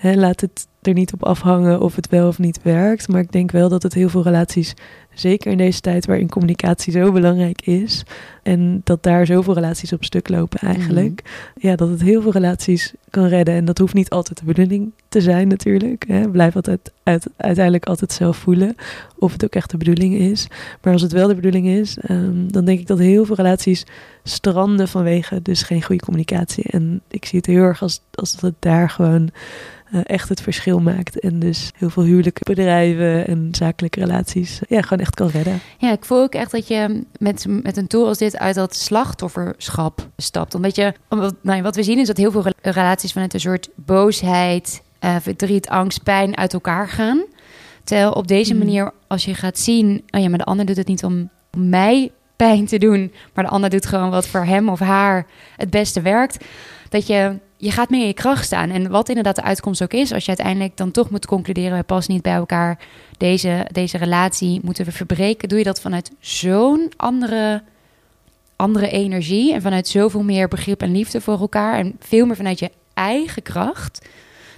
hè, 0.00 0.14
laat 0.14 0.40
het 0.40 0.68
er 0.82 0.92
niet 0.92 1.12
op 1.12 1.24
afhangen 1.24 1.80
of 1.80 1.96
het 1.96 2.08
wel 2.08 2.28
of 2.28 2.38
niet 2.38 2.62
werkt. 2.62 3.08
Maar 3.08 3.20
ik 3.20 3.32
denk 3.32 3.50
wel 3.50 3.68
dat 3.68 3.82
het 3.82 3.94
heel 3.94 4.08
veel 4.08 4.22
relaties, 4.22 4.74
zeker 5.14 5.50
in 5.50 5.56
deze 5.56 5.80
tijd 5.80 6.06
waarin 6.06 6.28
communicatie 6.28 6.92
zo 6.92 7.12
belangrijk 7.12 7.60
is, 7.62 8.04
en 8.42 8.80
dat 8.84 9.02
daar 9.02 9.26
zoveel 9.26 9.54
relaties 9.54 9.92
op 9.92 10.04
stuk 10.04 10.28
lopen 10.28 10.60
eigenlijk, 10.60 11.22
mm. 11.24 11.68
ja, 11.68 11.76
dat 11.76 11.88
het 11.88 12.02
heel 12.02 12.22
veel 12.22 12.32
relaties 12.32 12.94
kan 13.10 13.26
redden. 13.26 13.54
En 13.54 13.64
dat 13.64 13.78
hoeft 13.78 13.94
niet 13.94 14.10
altijd 14.10 14.38
de 14.38 14.44
bedoeling 14.44 14.92
te 15.08 15.20
zijn 15.20 15.48
natuurlijk. 15.48 16.04
Hè. 16.08 16.30
Blijf 16.30 16.56
altijd 16.56 16.92
uit, 17.02 17.26
uiteindelijk 17.36 17.86
altijd 17.86 18.12
zelf 18.12 18.36
voelen 18.36 18.74
of 19.18 19.32
het 19.32 19.44
ook 19.44 19.54
echt 19.54 19.70
de 19.70 19.76
bedoeling 19.76 20.14
is. 20.14 20.46
Maar 20.82 20.92
als 20.92 21.02
het 21.02 21.12
wel 21.12 21.28
de 21.28 21.34
bedoeling 21.34 21.66
is, 21.66 21.98
um, 22.10 22.52
dan 22.52 22.64
denk 22.64 22.78
ik 22.78 22.86
dat 22.86 22.98
heel 22.98 23.24
veel 23.24 23.36
relaties 23.36 23.86
stranden 24.22 24.88
vanwege 24.88 25.42
dus 25.42 25.62
geen 25.62 25.82
goede 25.82 26.04
communicatie. 26.04 26.64
En 26.70 27.00
ik 27.08 27.24
zie 27.24 27.38
het 27.38 27.46
heel 27.46 27.62
erg 27.62 27.82
als, 27.82 28.00
als 28.14 28.32
dat 28.32 28.40
het 28.40 28.54
daar 28.58 28.90
gewoon 28.90 29.30
uh, 29.92 30.00
echt 30.04 30.28
het 30.28 30.40
verschil 30.40 30.78
maakt. 30.78 31.20
En 31.20 31.38
dus 31.38 31.70
heel 31.76 31.90
veel 31.90 32.02
huwelijke 32.02 32.40
bedrijven 32.44 33.26
en 33.26 33.48
zakelijke 33.50 34.00
relaties 34.00 34.60
ja, 34.68 34.82
gewoon 34.82 34.98
echt 34.98 35.14
kan 35.14 35.28
redden. 35.28 35.60
Ja, 35.78 35.92
ik 35.92 36.04
voel 36.04 36.22
ook 36.22 36.34
echt 36.34 36.50
dat 36.50 36.68
je 36.68 37.04
met, 37.18 37.46
met 37.62 37.76
een 37.76 37.86
tool 37.86 38.06
als 38.06 38.18
dit 38.18 38.38
uit 38.38 38.54
dat 38.54 38.76
slachtofferschap 38.76 40.08
stapt. 40.16 40.54
Omdat 40.54 40.76
je, 40.76 40.92
omdat, 41.08 41.34
nou, 41.42 41.62
wat 41.62 41.76
we 41.76 41.82
zien 41.82 41.98
is 41.98 42.06
dat 42.06 42.16
heel 42.16 42.30
veel 42.30 42.44
relaties 42.62 43.12
vanuit 43.12 43.34
een 43.34 43.40
soort 43.40 43.68
boosheid, 43.74 44.82
uh, 45.04 45.16
verdriet, 45.20 45.68
angst, 45.68 46.02
pijn 46.02 46.36
uit 46.36 46.52
elkaar 46.52 46.88
gaan. 46.88 47.24
Terwijl 47.84 48.12
op 48.12 48.28
deze 48.28 48.54
manier, 48.54 48.92
als 49.06 49.24
je 49.24 49.34
gaat 49.34 49.58
zien, 49.58 50.02
oh 50.10 50.20
ja, 50.20 50.28
maar 50.28 50.38
de 50.38 50.44
ander 50.44 50.66
doet 50.66 50.76
het 50.76 50.86
niet 50.86 51.04
om 51.04 51.30
mij 51.56 52.10
pijn 52.36 52.66
te 52.66 52.78
doen, 52.78 53.12
maar 53.34 53.44
de 53.44 53.50
ander 53.50 53.70
doet 53.70 53.86
gewoon 53.86 54.10
wat 54.10 54.26
voor 54.26 54.44
hem 54.44 54.68
of 54.68 54.78
haar 54.78 55.26
het 55.56 55.70
beste 55.70 56.00
werkt. 56.00 56.44
Dat 56.88 57.06
je, 57.06 57.38
je 57.60 57.70
gaat 57.70 57.90
meer 57.90 58.00
in 58.00 58.06
je 58.06 58.12
kracht 58.12 58.44
staan. 58.44 58.70
En 58.70 58.90
wat 58.90 59.08
inderdaad 59.08 59.36
de 59.36 59.42
uitkomst 59.42 59.82
ook 59.82 59.92
is, 59.92 60.12
als 60.12 60.22
je 60.22 60.28
uiteindelijk 60.28 60.76
dan 60.76 60.90
toch 60.90 61.10
moet 61.10 61.26
concluderen, 61.26 61.70
wij 61.70 61.82
passen 61.82 62.12
niet 62.14 62.22
bij 62.22 62.32
elkaar, 62.34 62.78
deze, 63.18 63.66
deze 63.72 63.98
relatie 63.98 64.60
moeten 64.62 64.84
we 64.84 64.92
verbreken, 64.92 65.48
doe 65.48 65.58
je 65.58 65.64
dat 65.64 65.80
vanuit 65.80 66.10
zo'n 66.20 66.92
andere, 66.96 67.62
andere 68.56 68.90
energie 68.90 69.52
en 69.54 69.62
vanuit 69.62 69.88
zoveel 69.88 70.22
meer 70.22 70.48
begrip 70.48 70.82
en 70.82 70.92
liefde 70.92 71.20
voor 71.20 71.40
elkaar 71.40 71.78
en 71.78 71.96
veel 71.98 72.26
meer 72.26 72.36
vanuit 72.36 72.58
je 72.58 72.70
eigen 72.94 73.42
kracht. 73.42 74.08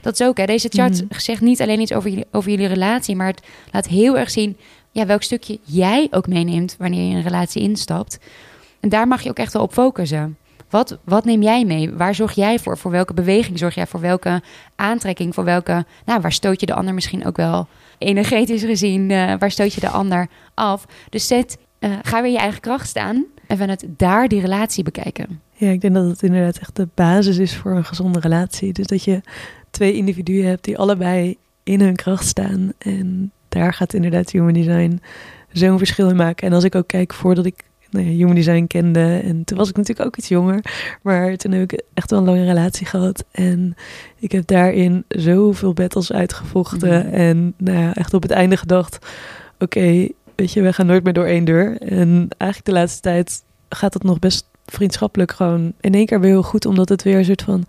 Dat 0.01 0.21
is 0.21 0.27
ook, 0.27 0.37
hè. 0.37 0.45
Deze 0.45 0.69
chart 0.69 1.05
Mhm. 1.09 1.21
zegt 1.21 1.41
niet 1.41 1.61
alleen 1.63 1.81
iets 1.81 1.93
over 1.93 2.11
jullie, 2.11 2.27
over 2.31 2.51
jullie 2.51 2.67
relatie, 2.67 3.17
maar 3.17 3.27
het 3.27 3.43
laat 3.71 3.87
heel 3.87 4.19
erg 4.19 4.31
zien 4.31 4.57
ja, 4.91 5.07
welk 5.07 5.23
stukje 5.23 5.59
jij 5.65 6.09
ook 6.11 6.27
meeneemt 6.27 6.77
wanneer 6.79 7.09
je 7.09 7.15
een 7.17 7.23
relatie 7.23 7.63
instapt. 7.63 8.19
En 8.81 8.89
daar 8.89 9.09
mag 9.09 9.23
je 9.23 9.29
ook 9.31 9.39
echt 9.39 9.53
wel 9.53 9.63
op 9.63 9.73
focussen. 9.73 10.37
Wat, 10.73 10.99
wat 11.05 11.25
neem 11.25 11.43
jij 11.43 11.65
mee? 11.65 11.93
Waar 11.93 12.15
zorg 12.15 12.33
jij 12.33 12.59
voor? 12.59 12.79
Voor 12.79 12.91
welke 12.91 13.15
beweging 13.15 13.59
zorg 13.59 13.75
jij? 13.75 13.87
Voor 13.87 14.01
welke 14.01 14.43
aantrekking? 14.77 15.35
Voor 15.35 15.45
welke, 15.45 15.85
nou, 16.05 16.21
waar 16.21 16.33
stoot 16.33 16.61
je 16.61 16.67
de 16.67 16.75
ander 16.75 16.95
misschien 16.95 17.27
ook 17.27 17.37
wel 17.37 17.67
energetisch 17.99 18.63
gezien? 18.63 19.11
eh, 19.11 19.35
waar 19.39 19.51
stoot 19.51 19.75
je 19.75 19.81
de 19.81 19.89
ander 19.89 20.29
af? 20.55 20.87
Dus 21.09 21.27
zet, 21.27 21.59
eh, 21.79 21.91
ga 22.03 22.23
weer 22.23 22.33
je 22.33 22.39
eigen 22.39 22.61
kracht 22.61 22.89
staan 22.89 23.25
en 23.47 23.59
vanuit 23.59 23.87
daar 23.97 24.29
die 24.29 24.41
relatie 24.41 24.85
bekijken. 24.85 25.41
Ja, 25.53 25.71
ik 25.71 25.81
denk 25.81 25.95
dat 25.95 26.07
het 26.07 26.23
inderdaad 26.23 26.59
echt 26.59 26.77
de 26.77 26.89
basis 26.95 27.39
is 27.39 27.57
voor 27.57 27.71
een 27.71 27.85
gezonde 27.85 28.21
relatie. 28.21 28.73
Dus 28.73 28.87
dat 28.87 29.05
je 29.05 29.21
twee 29.71 29.93
individuen 29.93 30.47
hebt 30.47 30.65
die 30.65 30.79
allebei 30.79 31.37
in 31.63 31.81
hun 31.81 31.97
kracht 31.97 32.27
staan. 32.27 32.73
En 32.79 33.33
daar 33.49 33.75
gaat 33.75 33.95
inderdaad 33.95 34.31
human 34.31 34.53
design 34.53 35.01
zo'n 35.51 35.79
verschil 35.79 36.09
in 36.09 36.17
maken. 36.17 36.47
En 36.47 36.53
als 36.55 36.65
ik 36.65 36.75
ook 36.75 36.87
kijk 36.87 37.15
voordat 37.15 37.47
ik 37.47 37.65
nou 37.93 38.07
ja, 38.07 38.13
human 38.13 38.35
design 38.35 38.65
kende. 38.67 39.21
En 39.25 39.45
toen 39.45 39.59
was 39.59 39.69
ik 39.69 39.77
natuurlijk 39.77 40.07
ook 40.07 40.17
iets 40.17 40.29
jonger. 40.29 40.65
Maar 41.03 41.37
toen 41.37 41.53
heb 41.53 41.73
ik 41.73 41.83
echt 41.95 42.11
wel 42.11 42.19
een 42.21 42.27
lange 42.27 42.45
relatie 42.45 42.87
gehad. 42.87 43.25
En 43.31 43.75
ik 44.19 44.33
heb 44.33 44.47
daarin 44.47 45.05
zoveel 45.09 45.73
battles 45.73 46.13
uitgevochten. 46.13 47.07
Mhm. 47.07 47.15
En 47.15 47.55
nou 47.57 47.79
ja, 47.79 47.95
echt 47.95 48.15
op 48.15 48.23
het 48.23 48.31
einde 48.31 48.57
gedacht... 48.57 48.99
Oké, 49.59 50.09
weet 50.35 50.53
je, 50.53 50.63
we 50.63 50.73
gaan 50.73 50.87
nooit 50.87 51.05
meer 51.05 51.13
door 51.13 51.25
één 51.25 51.45
deur. 51.45 51.81
En 51.81 52.29
eigenlijk 52.39 52.65
de 52.65 52.73
laatste 52.81 53.01
tijd 53.01 53.43
gaat 53.69 53.95
het 53.95 54.03
nog 54.03 54.19
best 54.19 54.47
vriendschappelijk 54.67 55.33
gewoon 55.33 55.73
in 55.81 55.95
één 55.95 56.07
keer 56.07 56.21
weer 56.21 56.31
heel 56.31 56.43
goed. 56.43 56.67
Omdat 56.67 56.89
het 56.89 57.03
weer 57.03 57.17
een 57.19 57.25
soort 57.25 57.43
van... 57.43 57.65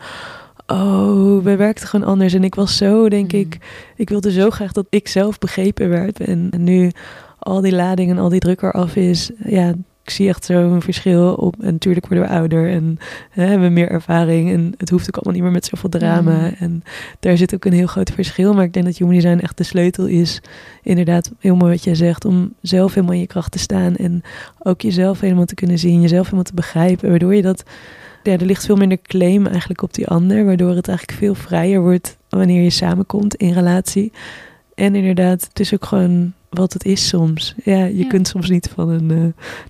Oh, 0.68 1.44
we 1.44 1.56
werkten 1.56 1.88
gewoon 1.88 2.08
anders. 2.08 2.34
En 2.34 2.44
ik 2.44 2.56
was 2.56 2.78
zo, 2.78 3.10
denk 3.10 3.32
Mhm. 3.32 3.42
ik... 3.42 3.58
Ik 3.96 4.10
wilde 4.10 4.32
zo 4.32 4.50
graag 4.50 4.72
dat 4.72 4.86
ik 4.90 5.08
zelf 5.08 5.38
begrepen 5.38 5.90
werd. 5.90 6.20
En, 6.20 6.48
en 6.52 6.64
nu 6.64 6.92
al 7.40 7.62
die 7.62 7.76
lading 7.76 8.10
en 8.12 8.18
al 8.18 8.30
die 8.30 8.40
druk 8.40 8.62
eraf 8.62 8.96
is... 8.96 9.32
Ja, 9.46 9.74
ik 10.04 10.10
zie 10.10 10.28
echt 10.28 10.46
zo'n 10.46 10.82
verschil 10.82 11.34
op. 11.34 11.56
En 11.62 11.72
natuurlijk 11.72 12.08
worden 12.08 12.28
we 12.28 12.34
ouder 12.34 12.70
en 12.70 12.98
hè, 13.30 13.44
hebben 13.44 13.68
we 13.68 13.74
meer 13.74 13.90
ervaring. 13.90 14.52
En 14.52 14.74
het 14.78 14.90
hoeft 14.90 15.08
ook 15.08 15.16
allemaal 15.16 15.34
niet 15.34 15.44
meer 15.44 15.52
met 15.52 15.66
zoveel 15.66 15.90
drama. 15.90 16.52
En 16.60 16.84
daar 17.20 17.38
zit 17.38 17.54
ook 17.54 17.66
een 17.66 17.74
heel 17.74 17.88
groot 17.88 18.12
verschil. 18.12 18.54
Maar 18.54 18.64
ik 18.64 18.74
denk 18.74 18.86
dat 18.86 18.98
human 18.98 19.14
design 19.14 19.40
echt 19.40 19.58
de 19.58 19.64
sleutel 19.64 20.06
is. 20.06 20.42
Inderdaad, 20.82 21.32
heel 21.40 21.56
mooi 21.56 21.72
wat 21.72 21.84
jij 21.84 21.96
zegt. 21.96 22.26
Om 22.26 22.54
zelf 22.62 22.94
helemaal 22.94 23.16
in 23.16 23.22
je 23.22 23.28
kracht 23.28 23.52
te 23.52 23.60
staan. 23.60 23.96
En 23.96 24.22
ook 24.60 24.82
jezelf 24.82 25.20
helemaal 25.20 25.46
te 25.46 25.56
kunnen 25.56 25.80
zien. 25.80 26.02
Jezelf 26.02 26.24
helemaal 26.24 26.44
te 26.44 26.54
begrijpen. 26.54 27.10
Waardoor 27.10 27.36
je 27.36 27.42
dat... 27.42 27.64
Ja, 28.24 28.32
er 28.32 28.46
ligt 28.46 28.66
veel 28.66 28.76
minder 28.76 29.02
claim 29.02 29.48
eigenlijk 29.48 29.82
op 29.82 29.94
die 29.94 30.08
ander. 30.08 30.46
Waardoor 30.46 30.76
het 30.76 30.88
eigenlijk 30.88 31.20
veel 31.20 31.36
vrijer 31.36 31.82
wordt 31.82 32.18
wanneer 32.30 32.64
je 32.64 32.70
samenkomt 32.70 33.36
in 33.36 33.54
relatie. 33.54 34.12
En 34.76 34.96
inderdaad, 34.96 35.44
het 35.48 35.60
is 35.60 35.74
ook 35.74 35.86
gewoon 35.86 36.34
wat 36.54 36.74
het 36.74 36.86
is 36.86 37.08
soms. 37.08 37.56
Ja, 37.64 37.86
je 37.86 37.98
Ja. 37.98 38.08
kunt 38.08 38.28
soms 38.28 38.50
niet 38.50 38.70
van 38.76 38.90
een, 38.90 39.12
eh, 39.12 39.18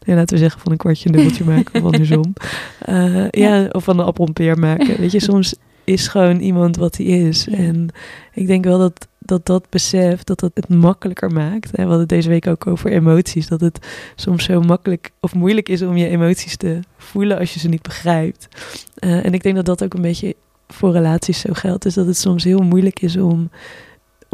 nee, 0.05 0.15
laten 0.15 0.35
we 0.35 0.41
zeggen, 0.41 0.61
van 0.61 0.71
een 0.71 0.77
kwartje 0.77 1.09
een 1.09 1.15
dubbeltje 1.15 1.43
maken 1.53 1.83
of 1.83 1.91
andersom. 1.91 2.33
Eh, 2.79 3.29
ja. 3.29 3.67
of 3.71 3.83
van 3.83 3.99
een 3.99 4.05
appel 4.05 4.27
een 4.27 4.33
peer 4.33 4.59
maken. 4.59 4.99
Weet 4.99 5.11
je, 5.11 5.19
soms 5.31 5.55
is 5.83 6.07
gewoon 6.07 6.39
iemand 6.39 6.75
wat 6.75 6.97
hij 6.97 7.05
is. 7.05 7.47
Ja. 7.51 7.57
En 7.57 7.87
ik 8.33 8.47
denk 8.47 8.63
wel 8.65 8.77
dat 8.77 9.07
dat, 9.25 9.45
dat 9.45 9.65
besef, 9.69 10.23
dat 10.23 10.39
dat 10.39 10.51
het 10.53 10.69
makkelijker 10.69 11.31
maakt. 11.31 11.65
En 11.65 11.71
we 11.71 11.81
hadden 11.81 11.99
het 11.99 12.09
deze 12.09 12.29
week 12.29 12.47
ook 12.47 12.67
over 12.67 12.91
emoties. 12.91 13.47
Dat 13.47 13.61
het 13.61 13.87
soms 14.15 14.43
zo 14.43 14.61
makkelijk 14.61 15.11
of 15.19 15.33
moeilijk 15.33 15.69
is 15.69 15.81
om 15.81 15.97
je 15.97 16.07
emoties 16.07 16.57
te 16.57 16.79
voelen 16.97 17.39
als 17.39 17.53
je 17.53 17.59
ze 17.59 17.67
niet 17.69 17.81
begrijpt. 17.81 18.47
Eh, 18.95 19.25
en 19.25 19.33
ik 19.33 19.43
denk 19.43 19.55
dat 19.55 19.65
dat 19.65 19.83
ook 19.83 19.93
een 19.93 20.01
beetje 20.01 20.35
voor 20.67 20.91
relaties 20.91 21.39
zo 21.39 21.53
geldt. 21.53 21.83
Dus 21.83 21.93
dat 21.93 22.05
het 22.05 22.17
soms 22.17 22.43
heel 22.43 22.59
moeilijk 22.63 22.99
is 22.99 23.17
om 23.17 23.49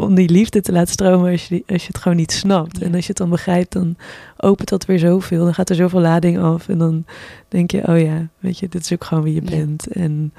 om 0.00 0.14
die 0.14 0.30
liefde 0.30 0.60
te 0.60 0.72
laten 0.72 0.92
stromen 0.92 1.30
als 1.30 1.48
je, 1.48 1.62
als 1.66 1.82
je 1.82 1.88
het 1.88 1.98
gewoon 1.98 2.16
niet 2.18 2.32
snapt. 2.32 2.78
Ja. 2.78 2.86
En 2.86 2.94
als 2.94 3.02
je 3.02 3.08
het 3.08 3.16
dan 3.16 3.30
begrijpt, 3.30 3.72
dan 3.72 3.96
opent 4.36 4.68
dat 4.68 4.84
weer 4.84 4.98
zoveel. 4.98 5.44
Dan 5.44 5.54
gaat 5.54 5.70
er 5.70 5.76
zoveel 5.76 6.00
lading 6.00 6.38
af. 6.38 6.68
En 6.68 6.78
dan 6.78 7.04
denk 7.48 7.70
je, 7.70 7.86
oh 7.88 8.00
ja, 8.00 8.28
weet 8.38 8.58
je, 8.58 8.68
dit 8.68 8.80
is 8.82 8.92
ook 8.92 9.04
gewoon 9.04 9.24
wie 9.24 9.34
je 9.34 9.42
Ja. 9.44 9.56
bent. 9.56 9.86
En 9.86 10.32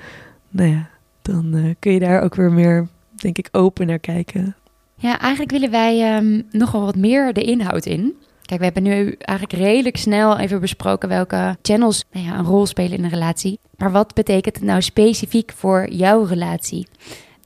nou 0.49 0.69
ja, 0.69 0.89
dan 1.21 1.55
eh, 1.55 1.63
kun 1.79 1.91
je 1.93 1.99
daar 1.99 2.21
ook 2.23 2.35
weer 2.35 2.51
meer, 2.51 2.87
denk 3.15 3.37
ik, 3.37 3.47
open 3.51 3.87
naar 3.87 3.99
kijken. 3.99 4.55
Ja, 4.95 5.19
eigenlijk 5.19 5.51
willen 5.51 5.71
wij 5.71 6.15
ehm, 6.15 6.41
nogal 6.51 6.81
wat 6.85 6.95
meer 6.95 7.33
de 7.33 7.43
inhoud 7.43 7.85
in. 7.85 8.13
Kijk, 8.41 8.59
we 8.59 8.65
hebben 8.65 8.83
nu 8.83 9.15
eigenlijk 9.19 9.59
redelijk 9.63 9.97
snel 9.97 10.37
even 10.39 10.59
besproken 10.59 11.09
welke 11.09 11.57
channels 11.61 12.03
nou 12.11 12.25
ja, 12.25 12.37
een 12.37 12.45
rol 12.45 12.65
spelen 12.65 12.97
in 12.97 13.03
een 13.03 13.09
relatie. 13.09 13.59
Maar 13.77 13.91
wat 13.91 14.13
betekent 14.13 14.55
het 14.55 14.63
nou 14.63 14.81
specifiek 14.81 15.51
voor 15.55 15.89
jouw 15.91 16.23
relatie? 16.23 16.87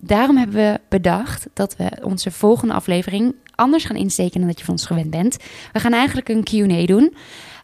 Daarom 0.02 0.38
hebben 0.38 0.56
we 0.56 0.80
bedacht 0.90 1.48
dat 1.54 1.76
we 1.76 1.90
onze 2.02 2.32
volgende 2.32 2.74
aflevering 2.74 3.36
anders 3.56 3.86
gaan 3.86 3.96
insteken 3.96 4.40
dan 4.40 4.50
dat 4.50 4.60
je 4.60 4.66
van 4.66 4.74
ons 4.74 4.86
gewend 4.86 5.10
bent. 5.10 5.38
We 5.74 5.80
gaan 5.80 5.94
eigenlijk 5.94 6.30
een 6.30 6.44
Q&A 6.44 6.86
doen, 6.86 7.16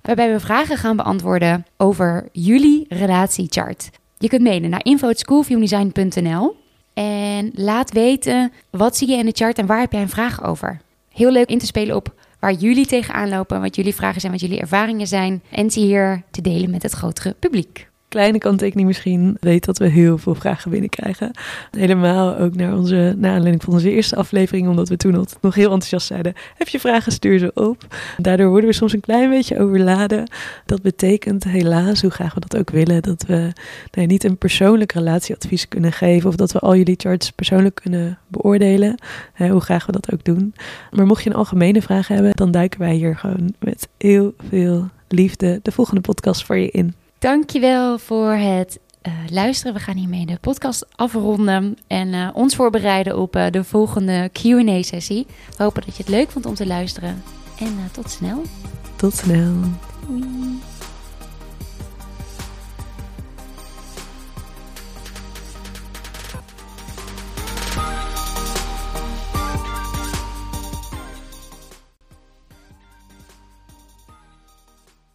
waarbij 0.01 0.31
we 0.31 0.39
vragen 0.39 0.77
gaan 0.77 0.95
beantwoorden 0.95 1.65
over 1.77 2.27
jullie 2.31 2.85
relatiechart. 2.89 3.89
Je 4.17 4.27
kunt 4.27 4.41
mailen 4.41 4.69
naar 4.69 4.85
info@schoolviewdesign.nl 4.85 6.55
en 6.93 7.51
laat 7.53 7.91
weten 7.91 8.51
wat 8.69 8.97
zie 8.97 9.09
je 9.09 9.17
in 9.17 9.25
de 9.25 9.35
chart 9.35 9.57
en 9.57 9.65
waar 9.65 9.79
heb 9.79 9.91
jij 9.91 10.01
een 10.01 10.09
vraag 10.09 10.43
over. 10.43 10.81
Heel 11.09 11.31
leuk 11.31 11.49
in 11.49 11.59
te 11.59 11.65
spelen 11.65 11.95
op 11.95 12.13
waar 12.39 12.53
jullie 12.53 12.85
tegenaan 12.85 13.29
lopen, 13.29 13.61
wat 13.61 13.75
jullie 13.75 13.95
vragen 13.95 14.21
zijn, 14.21 14.31
wat 14.31 14.41
jullie 14.41 14.59
ervaringen 14.59 15.07
zijn. 15.07 15.43
En 15.49 15.71
ze 15.71 15.79
hier 15.79 16.23
te 16.31 16.41
delen 16.41 16.69
met 16.69 16.83
het 16.83 16.91
grotere 16.91 17.35
publiek. 17.39 17.90
Kleine 18.11 18.37
kanttekening 18.37 18.87
misschien, 18.87 19.37
weet 19.39 19.65
dat 19.65 19.77
we 19.77 19.87
heel 19.87 20.17
veel 20.17 20.35
vragen 20.35 20.71
binnenkrijgen. 20.71 21.31
Helemaal 21.71 22.37
ook 22.37 22.55
naar 22.55 22.77
onze, 22.77 23.15
naar 23.17 23.31
aanleiding 23.31 23.63
van 23.63 23.73
onze 23.73 23.91
eerste 23.91 24.15
aflevering, 24.15 24.67
omdat 24.67 24.89
we 24.89 24.97
toen 24.97 25.25
nog 25.41 25.55
heel 25.55 25.71
enthousiast 25.71 26.07
zeiden, 26.07 26.33
heb 26.55 26.67
je 26.67 26.79
vragen, 26.79 27.11
stuur 27.11 27.39
ze 27.39 27.51
op. 27.53 27.95
Daardoor 28.17 28.49
worden 28.49 28.69
we 28.69 28.75
soms 28.75 28.93
een 28.93 28.99
klein 28.99 29.29
beetje 29.29 29.59
overladen. 29.59 30.31
Dat 30.65 30.81
betekent 30.81 31.43
helaas, 31.43 32.01
hoe 32.01 32.11
graag 32.11 32.33
we 32.33 32.39
dat 32.39 32.57
ook 32.57 32.69
willen, 32.69 33.01
dat 33.01 33.23
we 33.27 33.51
niet 34.05 34.23
een 34.23 34.37
persoonlijk 34.37 34.91
relatieadvies 34.91 35.67
kunnen 35.67 35.91
geven 35.91 36.29
of 36.29 36.35
dat 36.35 36.51
we 36.51 36.59
al 36.59 36.75
jullie 36.75 36.95
charts 36.97 37.31
persoonlijk 37.31 37.75
kunnen 37.75 38.17
beoordelen, 38.27 38.95
hè, 39.33 39.49
hoe 39.49 39.61
graag 39.61 39.85
we 39.85 39.91
dat 39.91 40.13
ook 40.13 40.23
doen. 40.23 40.53
Maar 40.91 41.05
mocht 41.05 41.23
je 41.23 41.29
een 41.29 41.35
algemene 41.35 41.81
vraag 41.81 42.07
hebben, 42.07 42.31
dan 42.35 42.51
duiken 42.51 42.79
wij 42.79 42.93
hier 42.93 43.15
gewoon 43.15 43.53
met 43.59 43.87
heel 43.97 44.33
veel 44.49 44.89
liefde 45.07 45.59
de 45.63 45.71
volgende 45.71 46.01
podcast 46.01 46.45
voor 46.45 46.57
je 46.57 46.71
in. 46.71 46.93
Dankjewel 47.21 47.97
voor 47.97 48.31
het 48.31 48.79
eh, 49.01 49.13
luisteren. 49.29 49.73
We 49.73 49.79
gaan 49.79 49.97
hiermee 49.97 50.25
de 50.25 50.37
podcast 50.41 50.85
afronden 50.95 51.77
en 51.87 52.13
eh, 52.13 52.29
ons 52.33 52.55
voorbereiden 52.55 53.17
op 53.17 53.35
eh, 53.35 53.45
de 53.51 53.63
volgende 53.63 54.29
Q&A-sessie. 54.33 55.25
We 55.57 55.63
hopen 55.63 55.83
dat 55.85 55.95
je 55.95 56.03
het 56.03 56.11
leuk 56.11 56.31
vond 56.31 56.45
om 56.45 56.53
te 56.53 56.67
luisteren. 56.67 57.23
En 57.59 57.89
tot 57.91 58.09
snel. 58.09 58.41
Tot 58.95 59.13
snel. 59.13 59.53
Doei. 60.07 60.60